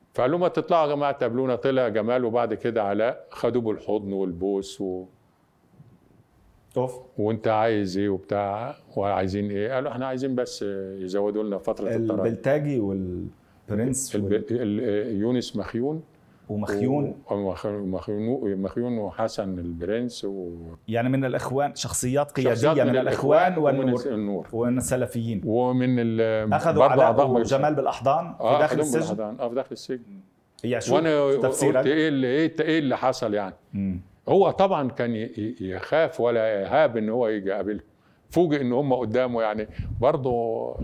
امم 0.09 0.13
فقالوا 0.13 0.39
ما 0.39 0.47
تطلعوا 0.47 0.89
يا 0.89 0.95
جماعة 0.95 1.11
تقابلونا. 1.11 1.55
طلع 1.55 1.87
جمال 1.87 2.25
وبعد 2.25 2.53
كده 2.53 2.83
علاء 2.83 3.27
خدوه 3.31 3.61
بالحضن 3.61 4.13
والبوس 4.13 4.81
و... 4.81 5.05
أوف. 6.77 6.99
وانت 7.17 7.47
عايز 7.47 7.97
إيه 7.97 8.09
وبتاع 8.09 8.75
وعايزين 8.97 9.51
إيه؟ 9.51 9.73
قالوا 9.73 9.91
إحنا 9.91 10.05
عايزين 10.07 10.35
بس 10.35 10.61
يزودوا 10.97 11.43
لنا 11.43 11.57
فترة 11.57 11.89
الطريق 11.95 12.11
البلتاجي 12.25 12.79
والبرنس 12.79 14.15
الب... 14.15 14.31
وال- 14.33 14.45
ال... 14.51 15.15
يونس 15.19 15.55
مخيون 15.55 16.01
ومخيون. 16.49 17.15
ومخ- 17.29 17.65
مخيون 17.65 18.61
مخيون 18.61 18.97
وحسن 18.97 19.59
البرنس 19.59 20.25
و... 20.25 20.49
يعني 20.87 21.09
من 21.09 21.25
الإخوان 21.25 21.75
شخصيات 21.75 22.31
قيادية 22.31 22.53
شخصيات 22.53 22.87
من, 22.87 22.97
الإخوان 22.97 23.57
ومن 23.57 23.63
والنور 23.79 24.05
النور. 24.05 24.47
ومن 24.53 24.77
السلفيين. 24.77 25.41
ومن 25.45 25.99
ال 25.99 26.53
أخذوا 26.53 26.83
علاء 26.85 27.29
وجمال 27.29 27.75
بالأحضان 27.75 28.33
في 28.33 28.43
آه 28.43 28.59
داخل 28.59 28.79
السجن. 28.79 28.99
بالأحضان. 28.99 29.37
آه 29.39 29.49
في 29.49 29.55
داخل 29.55 29.71
السجن. 29.71 30.01
يعني 30.63 30.81
شو؟ 30.81 30.95
وأنا 30.95 31.23
قلت؟ 31.23 31.63
إيه 31.87 32.07
اللي 32.07 32.27
إيه 32.27 32.55
إيه 32.59 32.79
اللي 32.79 32.97
حصل 32.97 33.33
يعني؟ 33.33 33.55
مم. 33.73 34.01
هو 34.29 34.51
طبعا 34.51 34.89
كان 34.89 35.29
يخاف 35.61 36.21
ولا 36.21 36.61
يهاب 36.61 36.97
إن 36.97 37.09
هو 37.09 37.27
يجي 37.27 37.49
يقابلهم 37.49 37.79
فوجئ 38.29 38.61
إن 38.61 38.71
هم 38.73 38.93
قدامه 38.93 39.41
يعني. 39.41 39.67
برضه 40.01 40.75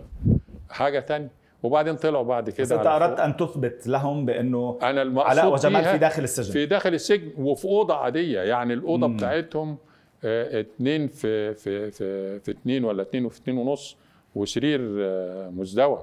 حاجة 0.69 0.99
تانية. 0.99 1.29
وبعدين 1.65 1.95
طلعوا 1.95 2.23
بعد 2.23 2.49
كده 2.49 2.63
بس 2.63 2.71
انت 2.71 2.85
أردت. 2.87 3.19
أن 3.19 3.37
تثبت 3.37 3.87
لهم 3.87 4.25
بأنه 4.25 4.79
أنا 4.83 5.01
المقصود 5.01 5.31
علاء 5.39 5.53
وجمال 5.53 5.83
في 5.83 5.97
داخل 5.97 6.23
السجن. 6.23 6.53
في 6.53 6.65
داخل 6.65 6.93
السجن 6.93 7.31
وفي 7.37 7.65
أوضة 7.65 7.95
عادية. 7.95 8.39
يعني 8.39 8.73
الأوضة 8.73 9.07
مم. 9.07 9.15
بتاعتهم 9.17 9.77
آه، 10.23 10.59
اتنين 10.59 11.07
في 11.07 11.53
في 11.53 11.91
في 11.91 12.39
في 12.39 12.51
اتنين 12.51 12.83
ولا 12.85 13.01
اتنين 13.01 13.25
وفي 13.25 13.39
اتنين 13.39 13.57
ونص 13.57 13.97
وسرير 14.35 14.79
آه، 14.99 15.49
مزدوج. 15.49 15.99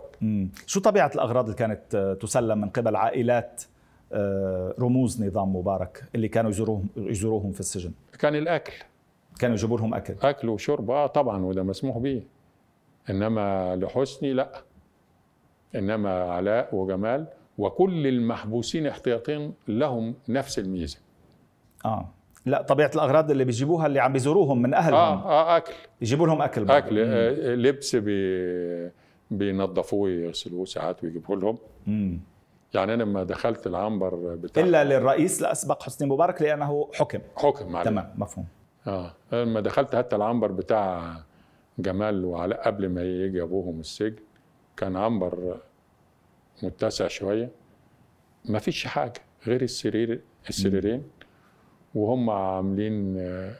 شو 0.67 0.81
طبيعة 0.81 1.11
الأغراض 1.15 1.45
اللي 1.45 1.57
كانت 1.57 1.95
آه، 1.95 2.15
تسلم 2.15 2.61
من 2.61 2.69
قبل 2.69 2.97
عائلات 2.97 3.63
آه، 4.13 4.75
رموز 4.81 5.23
نظام 5.25 5.57
مبارك 5.57 6.05
اللي 6.15 6.29
كانوا 6.29 6.51
يزوروهم 6.51 6.89
يزوروهم 6.97 7.53
في 7.53 7.61
السجن؟ 7.61 7.93
كان 8.19 8.35
الأكل. 8.35 8.73
كانوا 9.39 9.57
يجيبوا 9.57 9.79
لهم 9.79 9.95
أكل. 9.95 10.15
أكل 10.23 10.49
وشرب. 10.49 10.91
آه 10.91 11.07
طبعا 11.07 11.45
وده 11.45 11.63
مسموح 11.63 11.99
به 11.99 12.23
إنما 13.11 13.77
لحسني 13.77 14.33
لأ. 14.33 14.63
إنما 15.75 16.23
علاء 16.23 16.75
وجمال 16.75 17.27
وكل 17.59 18.07
المحبوسين 18.07 18.87
احتياطيا 18.87 19.53
لهم 19.69 20.15
نفس 20.29 20.59
الميزة. 20.59 20.99
آه. 21.85 22.09
لا 22.47 22.63
طبيعة 22.63 22.91
الأغراض 22.95 23.31
اللي 23.31 23.45
بيجيبوها 23.45 23.87
اللي 23.87 24.01
عم 24.01 24.13
بيزوروهم 24.13 24.63
من 24.63 24.75
أهلهم. 24.75 24.99
آه 24.99 25.25
آه 25.25 25.57
أكل. 25.57 25.73
يجيبوا 26.01 26.27
لهم 26.27 26.43
أكل 26.43 26.65
برضه. 26.65 26.79
أكل 26.79 27.05
مم. 27.07 27.13
آه 27.13 27.55
لبس 27.55 27.97
بي 27.97 28.91
بينظفوه 29.31 30.01
ويغسلوه 30.01 30.65
ساعات 30.65 31.05
ويجيبوه 31.05 31.37
لهم. 31.37 31.59
مم. 31.87 32.21
يعني 32.75 32.95
أنا 32.95 33.03
لما 33.03 33.23
دخلت 33.25 33.67
العنبر 33.67 34.15
بتاع 34.15 34.63
إلا 34.63 34.85
للرئيس 34.85 35.41
الأسبق 35.41 35.83
حسني 35.83 36.09
مبارك 36.09 36.43
لأنه 36.43 36.89
حكم. 36.95 37.19
حكم 37.37 37.77
عليه. 37.77 37.91
تمام 37.91 38.15
مفهوم. 38.17 38.47
آه. 38.87 39.15
لما 39.33 39.61
دخلت 39.61 39.97
حتى 39.97 40.17
العنبر 40.17 40.53
بتاع 40.53 41.15
جمال 41.79 42.25
وعلاء 42.25 42.63
قبل 42.67 42.89
ما 42.89 43.03
يجي 43.03 43.43
أبوهم 43.43 43.81
السجن 43.81 44.23
كان 44.83 44.97
عنبر 44.97 45.61
متسع 46.63 47.09
شوية. 47.09 47.51
ما 48.45 48.59
فيش 48.59 48.87
حاجة 48.87 49.23
غير 49.47 49.63
السرير 49.63 50.21
السريرين 50.49 51.03
وهم 51.95 52.31
عاملين 52.31 53.19
آه، 53.19 53.55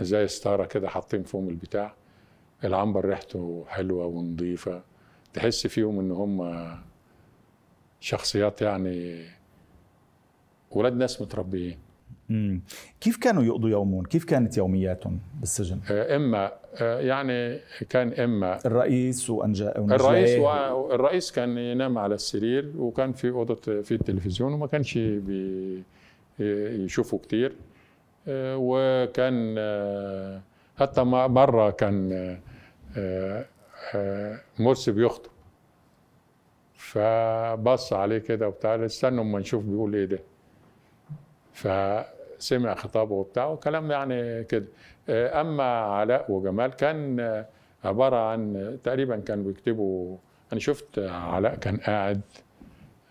زي 0.00 0.28
ستارة 0.28 0.64
كده 0.64 0.88
حاطين 0.88 1.22
فيهم 1.22 1.48
البتاع. 1.48 1.94
العنبر 2.64 3.04
ريحته 3.04 3.64
حلوة 3.68 4.06
ونظيفة. 4.06 4.82
تحس 5.32 5.66
فيهم 5.66 6.00
إن 6.00 6.10
هم 6.10 6.68
شخصيات 8.00 8.62
يعني 8.62 9.26
ولاد 10.70 10.96
ناس 10.96 11.22
متربيين. 11.22 11.78
مم. 12.32 12.60
كيف 13.00 13.16
كانوا 13.16 13.42
يقضوا 13.42 13.70
يومهم؟ 13.70 14.04
كيف 14.04 14.24
كانت 14.24 14.56
يومياتهم 14.56 15.18
بالسجن؟ 15.40 15.80
آه، 15.90 16.16
إما 16.16 16.52
آه، 16.80 17.00
يعني 17.00 17.60
كان 17.88 18.12
إما 18.12 18.66
الرئيس 18.66 19.30
وانجا 19.30 19.78
الرئيس 19.78 20.38
و... 20.38 20.94
الرئيس 20.94 21.32
كان 21.32 21.58
ينام 21.58 21.98
على 21.98 22.14
السرير 22.14 22.72
وكان 22.76 23.12
في 23.12 23.30
أوضة 23.30 23.54
في 23.54 23.92
التلفزيون 23.92 24.52
وما 24.52 24.66
كانش 24.66 24.98
بي... 24.98 25.82
يشوفوا 26.84 27.18
كتير. 27.18 27.56
آه، 28.28 28.56
وكان 28.58 29.54
حتى 30.78 31.02
مرة 31.04 31.70
كان 31.70 32.38
مرسي 34.58 34.92
بيخطب. 34.92 35.30
فبص 36.74 37.92
عليه 37.92 38.18
كده 38.18 38.48
وبتاع 38.48 38.74
استنوا 38.74 39.24
أما 39.24 39.38
نشوف 39.38 39.64
بيقول 39.64 39.94
إيه 39.94 40.04
ده. 40.04 40.18
فسمع 42.42 42.74
خطابه 42.74 43.14
وبتاع 43.14 43.46
وكلام 43.46 43.90
يعني 43.90 44.44
كده. 44.44 44.66
آه، 45.08 45.40
أما 45.40 45.62
علاء 45.64 46.32
وجمال 46.32 46.70
كان 46.70 47.20
آه، 47.20 47.46
عبارة 47.84 48.16
عن 48.16 48.78
تقريبا 48.84 49.16
كانوا 49.16 49.44
بيكتبوا 49.44 50.16
أنا 50.52 50.60
شفت 50.60 50.98
علاء 50.98 51.54
كان 51.54 51.76
قاعد 51.76 52.20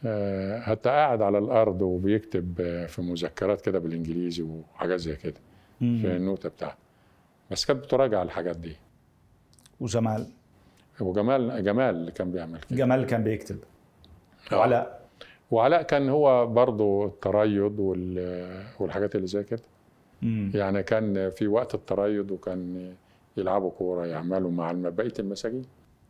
آه، 0.05 0.59
حتى 0.59 0.89
قاعد 0.89 1.21
على 1.21 1.37
الأرض 1.37 1.81
وبيكتب 1.81 2.55
في 2.87 3.01
مذكرات 3.01 3.61
كده 3.61 3.79
بالإنجليزي 3.79 4.43
وحاجات 4.43 4.99
زي 4.99 5.15
كده 5.15 5.39
في 5.79 5.85
مم. 5.85 6.05
النوتة 6.05 6.49
بتاعته. 6.49 6.75
بس 7.51 7.65
كانت 7.65 7.83
بتراجع 7.83 8.21
الحاجات 8.23 8.57
دي. 8.57 8.75
وجمال. 9.79 10.27
وجمال 10.99 11.63
جمال 11.63 11.95
اللي 11.95 12.11
كان 12.11 12.31
بيعمل 12.31 12.59
كده. 12.59 12.77
جمال 12.77 13.05
كان 13.05 13.23
بيكتب. 13.23 13.57
وعلاء. 14.51 15.00
وعلاء 15.51 15.81
كان 15.81 16.09
هو 16.09 16.47
برضه 16.47 17.05
التريض 17.05 17.79
وال- 17.79 18.63
والحاجات 18.79 19.15
اللي 19.15 19.27
زي 19.27 19.43
كده. 19.43 19.61
يعني 20.53 20.83
كان 20.83 21.29
في 21.29 21.47
وقت 21.47 21.75
التريض 21.75 22.31
وكان 22.31 22.93
يلعبوا 23.37 23.71
كورة 23.71 24.05
يعملوا 24.05 24.51
مع 24.51 24.71
بقية 24.71 25.13
المساجين 25.19 25.65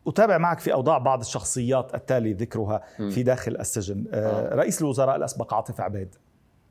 أتابع 0.08 0.38
معك 0.38 0.60
في 0.60 0.74
أوضاع 0.74 0.98
بعض 0.98 1.20
الشخصيات 1.20 1.96
التالي 1.96 2.34
ذكرها 2.34 2.82
مم. 3.00 3.10
في 3.10 3.24
داخل 3.24 3.56
السجن 3.56 4.04
آه. 4.14 4.56
رئيس 4.56 4.82
الوزراء 4.82 5.16
الأسبق 5.16 5.54
عاطف 5.54 5.82
عبيد 5.82 6.16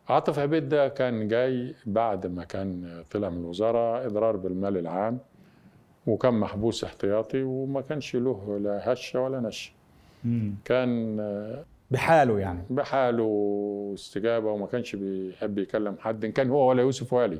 عاطف 0.08 0.38
عبيد 0.38 0.68
ده 0.68 0.88
كان 0.88 1.28
جاي 1.28 1.74
بعد 1.86 2.26
ما 2.26 2.44
كان 2.44 3.02
طلع 3.10 3.28
من 3.30 3.38
الوزاره 3.38 4.06
إضرار 4.06 4.36
بالمال 4.36 4.76
العام 4.76 5.18
وكان 6.06 6.34
محبوس 6.34 6.84
احتياطي 6.84 7.42
وما 7.42 7.80
كانش 7.80 8.16
له 8.16 8.58
لا 8.62 8.92
هشة 8.92 9.20
ولا 9.20 9.40
نشة 9.40 9.72
مم. 10.24 10.54
كان 10.64 11.20
آه، 11.20 11.64
بحاله 11.90 12.38
يعني. 12.38 12.64
بحاله 12.70 13.90
استجابة 13.94 14.52
وما 14.52 14.66
كانش 14.66 14.96
بيحب 14.96 15.58
يكلم 15.58 15.96
حد 16.00 16.24
إن 16.24 16.32
كان 16.32 16.50
هو 16.50 16.68
ولا 16.68 16.82
يوسف 16.82 17.12
والي. 17.12 17.38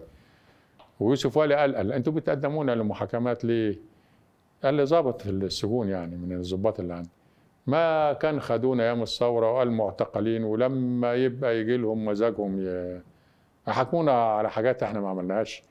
ويوسف 1.00 1.36
والي 1.36 1.54
قال 1.54 1.76
قال 1.76 1.92
أنتوا 1.92 2.12
بتقدمونا 2.12 2.72
لمحاكمات 2.72 3.44
ليه؟ 3.44 3.78
قال 4.64 4.74
لي 4.74 4.86
ظابط 4.86 5.26
السجون 5.26 5.88
يعني 5.88 6.16
من 6.16 6.32
الضباط 6.32 6.80
اللي 6.80 6.94
عندي. 6.94 7.10
ما 7.66 8.12
كان 8.12 8.40
خدونا 8.40 8.82
أيام 8.82 9.02
الثوره 9.02 9.52
وقال 9.52 9.70
معتقلين 9.70 10.44
ولما 10.44 11.14
يبقى 11.14 11.58
يجي 11.60 11.76
لهم 11.76 12.04
مزاجهم 12.04 12.66
يحاكمونا 13.68 14.12
على 14.12 14.50
حاجات 14.50 14.82
إحنا 14.82 15.00
ما 15.00 15.08
عملناهاش. 15.08 15.62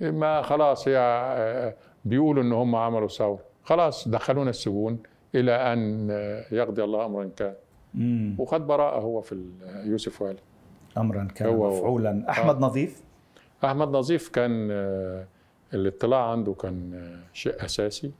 ما 0.00 0.42
خلاص 0.42 0.88
هي 0.88 1.74
بيقولوا 2.04 2.42
إن 2.42 2.52
هم 2.52 2.76
عملوا 2.76 3.08
ثورة. 3.08 3.38
خلاص 3.64 4.08
دخلونا 4.08 4.50
السجون 4.50 4.98
إلى 5.34 5.52
أن 5.52 6.08
يقضي 6.52 6.84
الله 6.84 7.06
أمرا 7.06 7.30
كان. 7.36 7.54
مم. 7.94 8.34
وخد 8.38 8.66
براءة 8.66 9.00
هو 9.00 9.20
في 9.20 9.44
يوسف 9.84 10.22
والي 10.22 10.38
امرا 10.98 11.28
كان 11.34 11.48
هو- 11.48 11.70
مفعولا. 11.70 12.24
أحمد 12.30 12.60
نظيف؟ 12.60 13.02
أحمد 13.64 13.88
نظيف 13.88 14.28
كان 14.28 14.68
آه، 14.70 15.26
الاطلاع 15.74 16.30
عنده 16.30 16.52
كان 16.52 16.94
آه، 16.94 17.18
شيء 17.32 17.64
أساسي. 17.64 18.12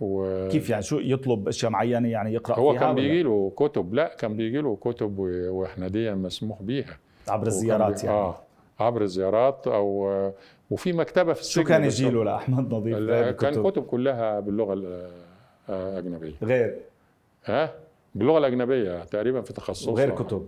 و 0.00 0.48
كيف 0.48 0.70
يعني؟ 0.70 0.82
شو 0.82 0.98
يطلب 0.98 1.48
أشياء 1.48 1.70
معينة 1.70 2.08
يعني 2.08 2.32
يقرأ 2.34 2.58
هو 2.58 2.72
فيها 2.72 2.80
كان 2.80 2.94
بيجي 2.94 3.22
له 3.22 3.52
كتب. 3.56 3.94
لا 3.94 4.16
كان 4.18 4.36
بيجي 4.36 4.58
له 4.60 4.76
كتب 4.76 5.18
وإحنا 5.18 5.88
دي 5.88 6.14
مسموح 6.14 6.62
بيها. 6.62 6.98
عبر 7.28 7.46
الزيارات 7.46 8.00
بي- 8.00 8.06
يعني. 8.06 8.18
آه 8.18 8.38
عبر 8.80 9.02
الزيارات 9.02 9.66
أو 9.66 10.08
آه، 10.10 10.32
وفي 10.70 10.92
مكتبة 10.92 11.32
في 11.32 11.42
شو 11.44 11.48
السجن 11.60 11.64
كان 11.64 11.86
بس 11.86 12.00
يجي 12.00 12.10
له 12.10 12.24
لاحمد 12.24 12.74
نظيف؟ 12.74 12.96
كان 12.98 13.32
كتب 13.52 13.70
كتب 13.70 13.82
كلها 13.82 14.40
باللغة 14.40 14.74
الاجنبيه 15.68 16.32
غير. 16.42 16.78
ها؟ 17.44 17.70
باللغة 18.14 18.38
الأجنبية 18.38 19.04
تقريبا 19.04 19.40
في 19.42 19.52
تخصصه 19.52 19.90
وغير 19.90 20.10
كتب. 20.10 20.46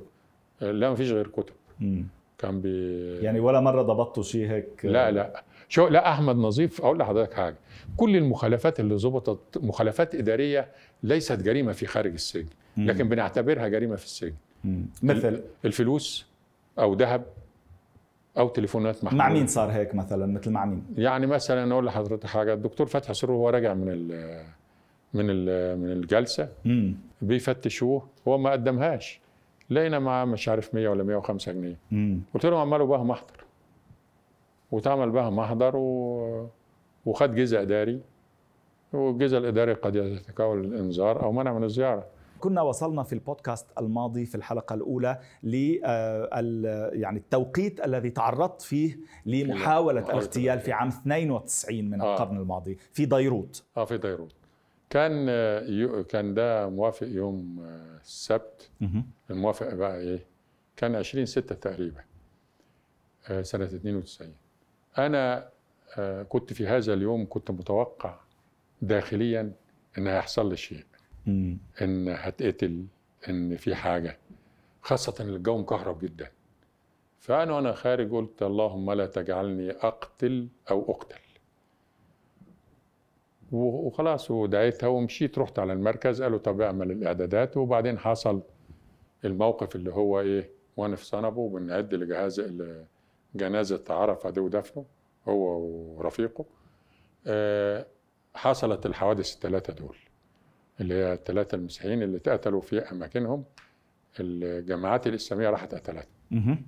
لا 0.60 0.90
ما 0.90 0.94
فيش 0.94 1.10
غير 1.12 1.26
كتب. 1.28 1.54
مم. 1.80 2.06
كان 2.38 2.60
بي 2.60 3.16
يعني 3.16 3.40
ولا 3.40 3.60
مرة 3.60 3.82
ضبطتوا 3.82 4.22
شيء 4.22 4.50
هيك؟ 4.50 4.84
لا 4.84 5.10
لا. 5.10 5.42
شو 5.68 5.88
لا 5.88 6.12
أحمد 6.12 6.36
نظيف 6.36 6.80
أقول 6.80 6.98
لحضرتك 6.98 7.32
حاجة. 7.34 7.56
كل 7.96 8.16
المخالفات 8.16 8.80
اللي 8.80 8.98
ظبطت 8.98 9.58
مخالفات 9.58 10.14
إدارية 10.14 10.68
ليست 11.02 11.42
جريمة 11.42 11.72
في 11.72 11.86
خارج 11.86 12.12
السجن 12.12 12.48
مم. 12.76 12.90
لكن 12.90 13.08
بنعتبرها 13.08 13.68
جريمة 13.68 13.96
في 13.96 14.04
السجن. 14.04 14.34
مم. 14.64 14.86
مثل؟ 15.02 15.42
الفلوس 15.64 16.26
أو 16.78 16.94
ذهب 16.94 17.24
أو 18.38 18.48
تليفونات 18.48 19.04
محمولة. 19.04 19.24
مع 19.24 19.32
مين 19.32 19.46
صار 19.46 19.70
هيك 19.70 19.94
مثلا؟ 19.94 20.26
مثل 20.26 20.50
مع 20.50 20.64
مين؟ 20.64 20.84
يعني 20.96 21.26
مثلا 21.26 21.72
أقول 21.72 21.86
لحضرتك 21.86 22.26
حاجة 22.26 22.54
الدكتور 22.54 22.86
فتحي 22.86 23.14
سرور 23.14 23.36
وهو 23.36 23.48
راجع 23.48 23.74
من 23.74 23.88
ال 23.88 24.44
من 25.14 25.26
من 25.78 25.92
الجلسة. 25.92 26.48
مم. 26.64 26.94
بيفتشوه. 27.22 28.06
هو 28.28 28.38
ما 28.38 28.50
قدمهاش. 28.50 29.20
لقينا 29.70 29.98
معاه 29.98 30.24
مش 30.24 30.48
عارف 30.48 30.74
100 30.74 30.88
ولا 30.88 31.02
105 31.02 31.52
جنيه. 31.52 31.76
مم. 31.90 32.20
قلت 32.34 32.46
لهم 32.46 32.58
عملوا 32.60 32.86
بها 32.86 33.04
محضر. 33.04 33.44
واتعمل 34.72 35.10
بها 35.10 35.30
محضر 35.30 35.76
و... 35.76 36.48
وخد 37.06 37.34
جزء 37.34 37.62
إداري. 37.62 38.00
والجزء 38.92 39.38
الإداري 39.38 39.72
قد 39.72 39.96
يتكون 39.96 40.60
الانذار 40.64 41.22
أو 41.22 41.32
منع 41.32 41.52
من 41.52 41.64
الزيارة. 41.64 42.06
كنا 42.40 42.62
وصلنا 42.62 43.02
في 43.02 43.12
البودكاست 43.12 43.66
الماضي 43.78 44.26
في 44.26 44.34
الحلقة 44.34 44.74
الأولى 44.74 45.18
ل 45.42 45.54
يعني 46.92 47.18
التوقيت 47.18 47.84
الذي 47.84 48.10
تعرضت 48.10 48.62
فيه 48.62 48.98
لمحاولة 49.26 49.54
محاولة 50.00 50.00
الاغتيال 50.00 50.58
في 50.60 50.72
عام 50.72 50.88
92 50.88 51.84
من 51.90 52.00
آه. 52.00 52.12
القرن 52.14 52.36
الماضي 52.36 52.78
في 52.92 53.06
بيروت. 53.06 53.64
آه 53.76 53.84
في 53.84 53.98
بيروت. 53.98 54.34
كان 54.90 55.26
آه، 55.28 56.02
كان 56.02 56.34
ده 56.34 56.68
موافق 56.68 57.06
يوم 57.06 57.60
آه، 57.64 58.00
السبت 58.00 58.70
مهم. 58.80 59.06
الموافق 59.30 59.74
بقى 59.74 59.98
إيه؟ 60.00 60.24
كان 60.76 60.94
20 60.94 61.26
6 61.26 61.54
تقريبا 61.54 62.04
آه، 63.28 63.42
سنة 63.42 63.64
92 63.64 64.32
أنا 64.98 65.48
آه، 65.98 66.22
كنت 66.22 66.52
في 66.52 66.66
هذا 66.66 66.92
اليوم 66.94 67.26
كنت 67.30 67.50
متوقع 67.50 68.20
داخليا 68.82 69.52
إن 69.98 70.06
هيحصل 70.06 70.48
لي 70.50 70.56
شيء. 70.56 70.84
إن 71.82 72.08
هتقتل 72.08 72.84
إن 73.28 73.56
في 73.56 73.74
حاجة. 73.74 74.18
خاصة 74.82 75.14
إن 75.20 75.28
الجو 75.28 75.58
مكهرب 75.58 75.98
جدا. 76.04 76.30
فأنا 77.20 77.52
وأنا 77.52 77.72
خارج 77.72 78.10
قلت 78.12 78.42
اللهم 78.42 78.92
لا 78.92 79.06
تجعلني 79.06 79.70
أقتل 79.70 80.48
أو 80.70 80.90
أقتل. 80.90 81.16
و- 81.16 81.23
وخلاص 83.54 84.30
ودعيتها 84.30 84.86
ومشيت 84.86 85.38
رحت 85.38 85.58
على 85.58 85.72
المركز 85.72 86.22
قالوا 86.22 86.38
طب 86.38 86.60
اعمل 86.60 86.90
الإعدادات 86.90 87.56
وبعدين 87.56 87.98
حصل 87.98 88.42
الموقف 89.24 89.76
اللي 89.76 89.92
هو 89.92 90.20
إيه 90.20 90.50
وأنا 90.76 90.96
في 90.96 91.04
صنبه 91.04 91.48
بنعد 91.48 91.94
لجهاز 91.94 92.40
جنازة 93.34 93.84
عرفة 93.90 94.30
دي 94.30 94.40
ودفنه 94.40 94.84
هو 95.28 95.58
ورفيقه. 95.96 96.44
آه، 97.26 97.86
حصلت 98.34 98.86
الحوادث 98.86 99.34
الثلاثه 99.34 99.72
دول 99.72 99.96
اللي 100.80 100.94
هي 100.94 101.12
الثلاثه 101.12 101.54
المسيحيين 101.56 102.02
اللي 102.02 102.16
اتقتلوا 102.16 102.60
في 102.60 102.78
أماكنهم. 102.78 103.44
الجماعات 104.20 105.06
الإسلامية 105.06 105.50
راحت 105.50 105.74
قتلتهم. 105.74 106.06
مهم. 106.30 106.66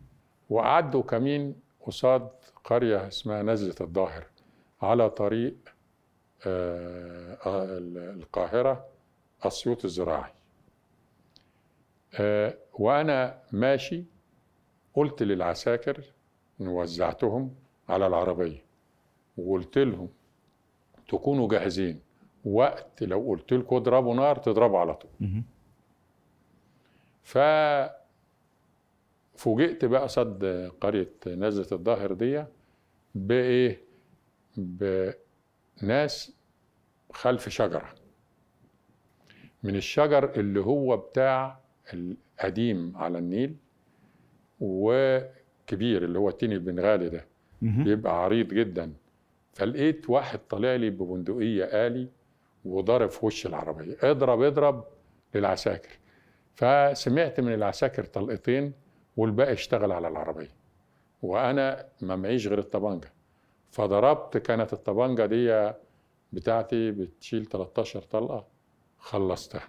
وأعدوا 0.51 1.03
كمين 1.03 1.55
قصاد 1.81 2.29
قرية 2.64 3.09
اسمها 3.09 3.42
نزلة 3.42 3.75
الظاهر 3.81 4.27
على 4.83 5.11
طريق 5.11 5.55
القاهرة 7.46 8.87
أسيوط 9.42 9.85
الزراعي. 9.85 10.32
آه، 12.20 12.59
وأنا 12.78 13.42
ماشي 13.52 14.04
قلت 14.94 15.22
للعساكر 15.22 16.04
وزعتهم 16.61 17.54
على 17.88 18.06
العربية 18.06 18.64
وقلت 19.38 19.78
لهم 19.78 20.09
تكونوا 21.09 21.48
جاهزين 21.48 22.00
وقت 22.44 23.02
لو 23.02 23.20
قلت 23.28 23.52
لكم 23.52 23.76
اضربوا 23.76 24.14
نار 24.14 24.37
تضربوا 24.37 24.78
على 24.78 24.94
طول. 24.94 25.11
فوجئت 29.37 29.85
بقى 29.85 30.09
صد 30.09 30.44
قرية 30.80 31.12
نزلة 31.26 31.66
الظاهر 31.72 32.12
دي 32.12 32.44
بإيه؟ 33.14 33.80
بناس 34.56 36.36
خلف 37.16 37.48
شجرة. 37.48 37.94
من 39.62 39.76
الشجر 39.76 40.31
اللي 40.31 40.61
هو 40.61 40.96
بتاع 40.96 41.59
القديم 41.94 42.96
على 42.96 43.18
النيل 43.18 43.57
وكبير 44.61 46.05
اللي 46.05 46.18
هو 46.18 46.29
التين 46.29 46.52
البنغالي 46.52 47.09
ده. 47.09 47.26
مهم. 47.62 47.85
بيبقى 47.85 48.24
عريض 48.24 48.48
جدا. 48.48 48.92
فلقيت 49.52 50.11
واحد 50.11 50.38
طالع 50.38 50.74
لي 50.74 50.90
ببندقية 50.90 51.64
آلي 51.64 52.09
وضارب 52.64 53.11
في 53.11 53.26
وش 53.26 53.46
العربية. 53.46 53.96
اضرب 54.02 54.42
اضرب 54.42 54.85
للعساكر. 55.35 55.98
فسمعت 56.55 57.40
من 57.40 57.55
العساكر 57.55 58.05
طلقتين 58.05 58.72
والباقي 59.16 59.52
اشتغل 59.52 59.92
على 59.92 60.09
العربية. 60.09 60.50
وأنا 61.22 61.87
ما 62.02 62.16
معيش 62.16 62.46
غير 62.46 62.59
الطبنجة 62.59 63.12
فضربت 63.70 64.37
كانت 64.37 64.72
الطبنجة 64.72 65.26
دي 65.26 65.72
بتاعتي 66.37 66.90
بتشيل 66.90 67.46
13 67.46 68.03
طلقة 68.03 68.46
خلصتها. 68.99 69.68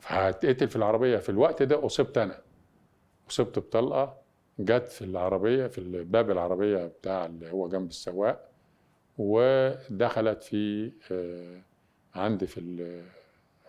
فهتقتل 0.00 0.68
في 0.68 0.76
العربية. 0.76 1.16
في 1.16 1.28
الوقت 1.28 1.62
ده 1.62 1.86
أصبت 1.86 2.18
أنا. 2.18 2.42
أصبت 3.30 3.58
بطلقة 3.58 4.16
جت 4.58 4.88
في 4.88 5.04
العربية 5.04 5.66
في 5.66 6.04
باب 6.04 6.30
العربية 6.30 6.86
بتاع 6.86 7.26
اللي 7.26 7.50
هو 7.50 7.68
جنب 7.68 7.88
السواق 7.88 8.50
ودخلت 9.18 10.42
في 10.42 10.92
آه، 11.12 11.62
عندي 12.14 12.46
في 12.46 12.60
ال 12.60 13.02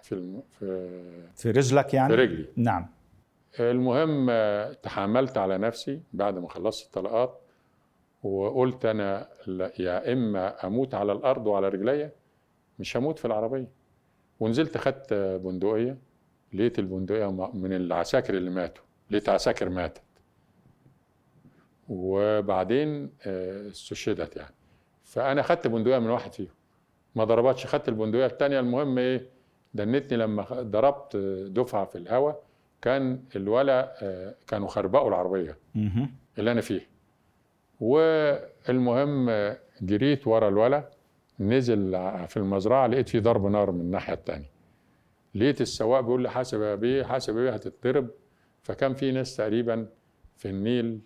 في 0.02 0.42
في 0.60 1.28
في 1.36 1.52
رجلك 1.52 1.94
يعني؟ 1.94 2.16
في 2.16 2.22
رجلي. 2.22 2.46
نعم. 2.56 2.88
المهم 3.60 4.28
آه، 4.30 4.74
تحملت 4.74 5.38
على 5.38 5.58
نفسي 5.58 6.02
بعد 6.14 6.38
ما 6.40 6.50
خلصت 6.50 6.86
الطلقات. 6.86 7.42
وقلت 8.24 8.86
أنا 8.86 9.28
يا 9.80 10.14
إما 10.14 10.68
أموت 10.68 10.94
على 10.96 11.12
الأرض 11.12 11.48
وعلى 11.48 11.70
رجليا 11.70 12.12
مش 12.80 12.98
هموت 12.98 13.20
في 13.20 13.26
العربية. 13.26 13.68
ونزلت 14.40 14.78
خدت 14.78 15.14
بندقية 15.14 15.98
لقيت 16.54 16.80
البندقية 16.80 17.32
من 17.54 17.74
العساكر 17.74 18.38
اللي 18.38 18.50
ماتوا 18.50 18.84
لقيت 19.12 19.30
عساكر 19.30 19.70
ماتت. 19.70 20.02
وبعدين 21.90 23.10
آه، 23.26 23.68
استشهدت 23.70 24.36
يعني. 24.36 24.54
فأنا 25.04 25.42
خدت 25.42 25.68
بندقية 25.68 26.00
من 26.00 26.10
واحد 26.10 26.34
فيهم. 26.34 26.54
ما 27.16 27.24
ضربتش 27.24 27.66
خدت 27.66 27.90
البندقية 27.90 28.26
الثانية 28.26 28.60
المهم 28.60 28.98
إيه؟ 28.98 29.30
دنتني 29.74 30.18
لما 30.18 30.44
ضربت 30.52 31.16
دفعة 31.52 31.86
في 31.86 31.98
الهواء 31.98 32.44
كان 32.82 33.24
الولا 33.36 34.04
آه، 34.04 34.36
كانوا 34.48 34.68
خربقوا 34.68 35.10
العربية. 35.10 35.58
اللي 36.40 36.52
أنا 36.52 36.62
فيها 36.62 36.86
والمهم 37.80 39.30
جريت 39.82 40.28
ورا 40.28 40.48
الولا 40.48 40.90
نزل 41.40 41.92
في 42.28 42.38
المزرعة 42.38 42.88
لقيت 42.88 43.10
في 43.10 43.20
ضرب 43.20 43.46
نار 43.46 43.72
من 43.72 43.82
الناحية 43.82 44.14
التانية. 44.14 44.50
لقيت 45.36 45.62
السواق 45.62 46.00
بيقول 46.00 46.24
لي 46.24 46.30
حاسب 46.30 46.62
يا 46.62 46.76
بيه 46.76 47.04
حاسب 47.04 47.38
يا 47.38 47.42
بيه 47.44 47.52
هتتضرب. 47.52 48.08
فكان 48.64 48.94
في 48.94 49.12
ناس 49.12 49.36
تقريبا 49.36 49.88
في 50.38 50.50
النيل 50.50 51.00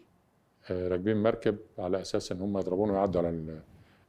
آه، 0.72 0.88
راكبين 0.88 1.24
مركب 1.24 1.58
على 1.80 2.02
أساس 2.02 2.32
إن 2.32 2.42
هم 2.42 2.58
يضربوني 2.58 2.92
ويعدوا 2.92 3.22
على 3.22 3.30
ال- 3.30 3.60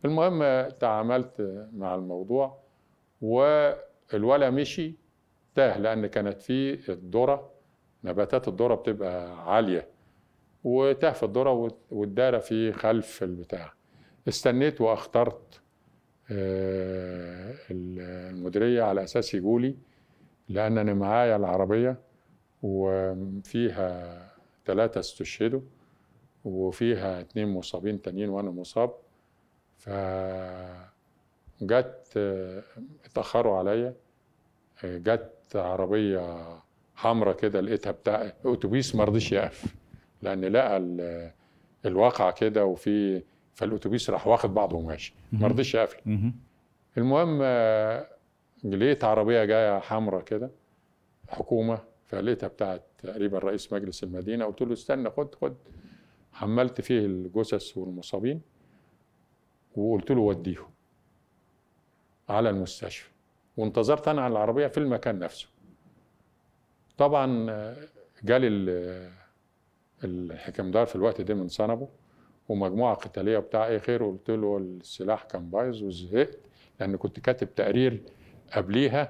المهم 0.05 0.69
تعاملت 0.71 1.67
مع 1.77 1.95
الموضوع 1.95 2.59
والولا 3.23 4.51
مشي 4.51 4.95
تاه 5.55 5.79
لأن 5.79 6.07
كانت 6.07 6.43
في 6.43 6.89
الذرة 6.93 7.51
نباتات 8.05 8.49
الذرة 8.49 8.75
بتبقى 8.75 9.45
عالية. 9.55 9.89
وتاه 10.65 11.13
في 11.13 11.23
الذره 11.23 11.73
واتدارى 11.91 12.41
في 12.41 12.73
خلف 12.73 13.23
البتاع. 13.23 13.73
استنيت 14.29 14.81
واخترت 14.81 15.61
آه، 16.31 17.55
المديرية 17.71 18.83
على 18.83 19.05
أساس 19.05 19.35
يجولي 19.35 19.77
لأن 20.49 20.79
أنا 20.79 20.95
معايا 20.95 21.37
العربية 21.37 21.97
وفيها 22.63 24.19
ثلاثة 24.67 25.01
استشهدوا 25.01 25.61
وفيها 26.45 27.21
اتنين 27.21 27.49
مصابين 27.49 28.03
تانيين 28.03 28.29
وأنا 28.29 28.51
مصاب. 28.51 28.95
ف 29.77 29.91
جت 31.63 32.13
آه، 32.17 32.63
اتأخروا 33.05 33.59
عليا. 33.59 33.95
آه، 34.85 34.99
جت 34.99 35.33
عربية 35.55 36.49
حمرة 36.95 37.33
كده 37.33 37.61
لقيتها 37.61 37.91
بتاع 37.93 38.33
أتوبيس 38.45 38.95
ما 38.95 39.05
رضيش 39.05 39.33
يقف. 39.33 39.65
لأن 40.23 40.45
لقى 40.45 40.77
ال- 40.77 41.33
الواقعه 41.87 42.33
كده 42.33 42.65
وفي 42.65 43.23
فالأتوبيس 43.55 44.11
راح 44.11 44.27
واخد 44.27 44.55
بعضه 44.55 44.77
وماشي. 44.77 45.15
ما 45.33 45.47
رضيش 45.49 45.75
يقف 45.75 45.97
مهم. 46.07 46.35
المهم 46.99 47.43
لقيت 48.65 49.05
عربية 49.05 49.45
جاية 49.45 49.79
حمرة 49.79 50.21
كده 50.21 50.51
حكومة 51.29 51.79
فلقيتها 52.07 52.49
بتاعت 52.49 52.83
تقريبا 53.03 53.39
رئيس 53.39 53.73
مجلس 53.73 54.05
المدينة 54.05 54.45
قلت 54.45 54.63
له 54.63 54.73
استنى 54.73 55.11
خد 55.11 55.35
خد. 55.35 55.55
حملت 56.33 56.81
فيه 56.81 56.99
الجثث 57.07 57.77
والمصابين 57.79 58.41
وقلت 59.77 60.11
له 60.11 60.21
وديهم 60.21 60.71
على 62.29 62.51
المستشفى. 62.51 63.09
وانتظرت 63.57 64.09
أنا 64.09 64.23
على 64.23 64.33
العربية 64.33 64.67
في 64.67 64.79
المكان 64.79 65.19
نفسه. 65.19 65.49
طبعا 66.99 67.47
جالي 68.25 68.47
ال- 68.49 69.11
الحكمدار 70.05 70.87
في 70.87 70.97
الوقت 70.97 71.21
ده 71.21 71.35
من 71.35 71.49
صنبه 71.49 71.89
ومجموعة 72.49 72.95
قتالية 72.95 73.39
بتاع 73.39 73.67
إيه 73.67 73.79
خير 73.79 74.05
قلت 74.07 74.31
له 74.31 74.59
السلاح 74.59 75.23
كان 75.25 75.51
بايظ 75.51 75.83
وزهقت 75.83 76.39
لأن 76.81 76.97
كنت 76.97 77.21
كاتب 77.21 77.55
تقرير 77.55 78.01
قبليها 78.53 79.09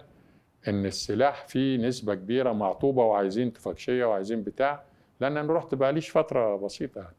إن 0.68 0.86
السلاح 0.86 1.46
فيه 1.46 1.76
نسبة 1.86 2.14
كبيرة 2.14 2.52
معطوبة 2.52 3.04
وعايزين 3.04 3.52
تفكشيه 3.52 4.04
وعايزين 4.04 4.42
بتاع 4.42 4.82
لأن 5.20 5.36
أنا 5.36 5.52
رحت 5.52 5.74
بقاليش 5.74 6.10
فترة 6.10 6.56
بسيطة 6.56 7.00
يعني. 7.00 7.14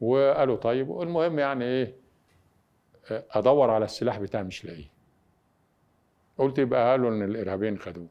وقالوا 0.00 0.56
طيب 0.56 1.00
المهم 1.02 1.38
يعني 1.38 1.64
إيه 1.64 1.94
أدور 3.10 3.70
على 3.70 3.84
السلاح 3.84 4.18
بتاعي 4.18 4.44
مش 4.44 4.64
لاقيه. 4.64 4.88
قلت 6.38 6.58
يبقى 6.58 6.90
قالوا 6.90 7.10
إن 7.10 7.22
الإرهابيين 7.22 7.78
خدوه. 7.78 8.06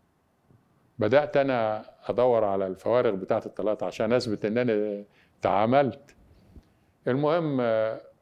بدأت 1.00 1.38
أنا 1.38 1.86
أدور 2.10 2.44
على 2.44 2.68
الفوارغ 2.68 3.16
بتاعة 3.16 3.44
الثلاثه 3.46 3.86
عشان 3.86 4.14
أثبت 4.14 4.46
إن 4.46 4.58
أنا 4.58 5.04
تعاملت. 5.42 6.16
المهم 7.08 7.58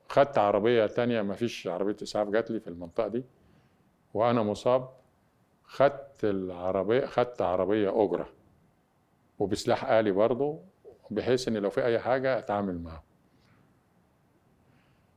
خدت 0.09 0.37
عربية 0.37 0.85
تانية 0.85 1.21
ما 1.21 1.33
فيش 1.33 1.67
عربية 1.67 1.95
إسعاف 2.03 2.27
جات 2.29 2.51
لي 2.51 2.59
في 2.59 2.67
المنطقة 2.67 3.07
دي 3.07 3.23
وأنا 4.13 4.43
مصاب. 4.43 4.89
خدت 5.63 6.23
العربية 6.23 7.05
خدت 7.05 7.41
عربية 7.41 8.03
أجرة 8.03 8.29
وبسلاح 9.39 9.85
آلي 9.85 10.11
برضه 10.11 10.59
بحيث 11.11 11.47
إن 11.47 11.57
لو 11.57 11.69
في 11.69 11.85
أي 11.85 11.99
حاجة 11.99 12.37
أتعامل 12.39 12.79
معاه 12.81 13.03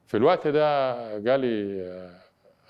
في 0.06 0.16
الوقت 0.16 0.46
ده 0.46 1.18
جالي 1.18 1.82
آه، 1.82 2.20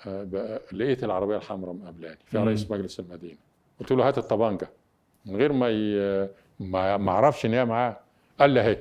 آه، 0.07 0.59
لقيت 0.71 1.03
العربية 1.03 1.37
الحمراء 1.37 1.73
مقابلاني 1.73 2.17
مم. 2.33 2.43
رئيس 2.47 2.71
مجلس 2.71 2.99
المدينة. 2.99 3.37
قلت 3.79 3.91
له 3.91 4.07
هات 4.07 4.17
الطبانجة. 4.17 4.69
من 5.25 5.35
غير 5.35 5.53
ما 5.53 5.69
ي... 5.69 6.27
ما 6.59 7.11
أعرفش 7.11 7.45
إن 7.45 7.53
هي 7.53 7.65
معاه 7.65 7.97
قال 8.39 8.49
لي 8.49 8.61
أهي 8.61 8.77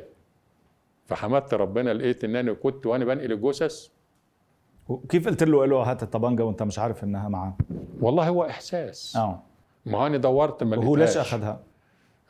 فحمدت 1.07 1.55
ربنا 1.55 1.91
لقيت 1.95 2.25
إن 2.25 2.37
أنا 2.37 2.53
كنت 2.53 2.87
وأنا 2.87 3.05
بنقل 3.05 3.33
الجثث 3.33 3.89
وكيف 4.89 5.29
قلت 5.29 5.43
له 5.43 5.67
له 5.67 5.77
هات 5.83 6.03
الطبنجه 6.03 6.45
وأنت 6.45 6.63
مش 6.63 6.79
عارف 6.79 7.05
إنها 7.05 7.29
معاه؟ 7.29 7.57
والله 8.01 8.29
هو 8.29 8.45
إحساس 8.45 9.17
آه 9.17 9.43
ما 9.87 9.99
هو 9.99 10.07
أنا 10.07 10.17
دورت 10.17 10.63
ما 10.63 10.77
وهو 10.79 10.97
ليش. 10.97 11.17
أخذها؟ 11.17 11.61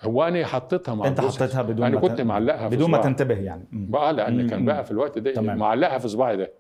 هو 0.03 0.23
أنا 0.23 0.47
حطيتها 0.47 0.95
مع 0.95 1.07
أنت. 1.07 1.21
حطيتها 1.21 1.63
بدون 1.63 1.87
أنا 1.87 2.01
كنت 2.01 2.21
معلقها 2.21 2.69
في 2.69 2.77
بدون 2.77 2.91
ما. 2.91 2.99
تنتبه 2.99 3.35
يعني. 3.35 3.65
بقى 3.73 4.13
لأن. 4.13 4.47
كان 4.49 4.65
بقى 4.65 4.85
في 4.85 4.91
الوقت 4.91 5.19
ده. 5.19 5.41
معلقها 5.43 5.99
في 5.99 6.09
صباعي 6.09 6.37
ده 6.37 6.53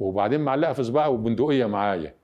وبعدين 0.00 0.40
معلقها 0.40 0.72
في 0.72 0.82
صباعي 0.84 1.08
وبندقية 1.10 1.66
معايا 1.66 2.14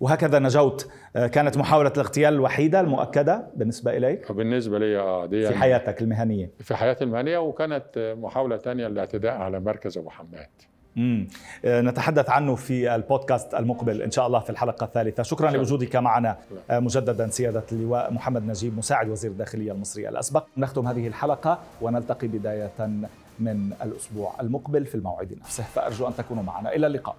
وهكذا 0.00 0.38
نجوت 0.38 0.88
آه، 1.16 1.26
كانت 1.26 1.56
محاولة 1.58 1.92
الاغتيال 1.96 2.34
الوحيدة 2.34 2.80
المؤكدة 2.80 3.46
بالنسبة 3.56 3.96
إليك 3.96 4.26
فبالنسبه 4.26 4.78
لي 4.78 4.98
آه 4.98 5.26
دي 5.26 5.36
في 5.38 5.44
يعني 5.44 5.56
حياتك 5.56 6.02
المهنية. 6.02 6.50
في 6.60 6.74
حياتي 6.76 7.04
المهنية 7.04 7.38
وكانت 7.38 8.14
محاولة 8.18 8.56
تانية 8.56 8.88
للاعتداء 8.88 9.32
على 9.32 9.60
مركز 9.60 9.98
أبو 9.98 10.10
حماد. 10.10 10.48
مم. 10.96 11.28
آه، 11.64 11.80
نتحدث 11.80 12.30
عنه 12.30 12.54
في 12.54 12.94
البودكاست 12.94 13.54
المقبل 13.54 14.02
إن 14.02 14.10
شاء 14.10 14.26
الله 14.26 14.38
في 14.40 14.50
الحلقة 14.50 14.84
الثالثة. 14.84 15.22
شكرا 15.22 15.48
شكراً. 15.48 15.58
لوجودك 15.58 15.96
معنا 15.96 16.36
آه، 16.70 16.78
مجددا 16.78 17.28
سيادة 17.28 17.62
اللواء 17.72 18.12
محمد 18.12 18.46
نجيب 18.46 18.78
مساعد 18.78 19.08
وزير 19.08 19.30
الداخلية 19.30 19.72
المصري 19.72 20.08
الأسبق. 20.08 20.44
نختم 20.56 20.86
هذه 20.86 21.06
الحلقة 21.06 21.58
ونلتقي 21.80 22.28
بداية 22.28 22.70
من 23.38 23.72
الأسبوع 23.82 24.32
المقبل 24.40 24.86
في 24.86 24.94
الموعد 24.94 25.38
نفسه. 25.40 25.62
فأرجو 25.64 26.08
أن 26.08 26.14
تكونوا 26.16 26.42
معنا. 26.42 26.74
إلى 26.74 26.86
اللقاء. 26.86 27.16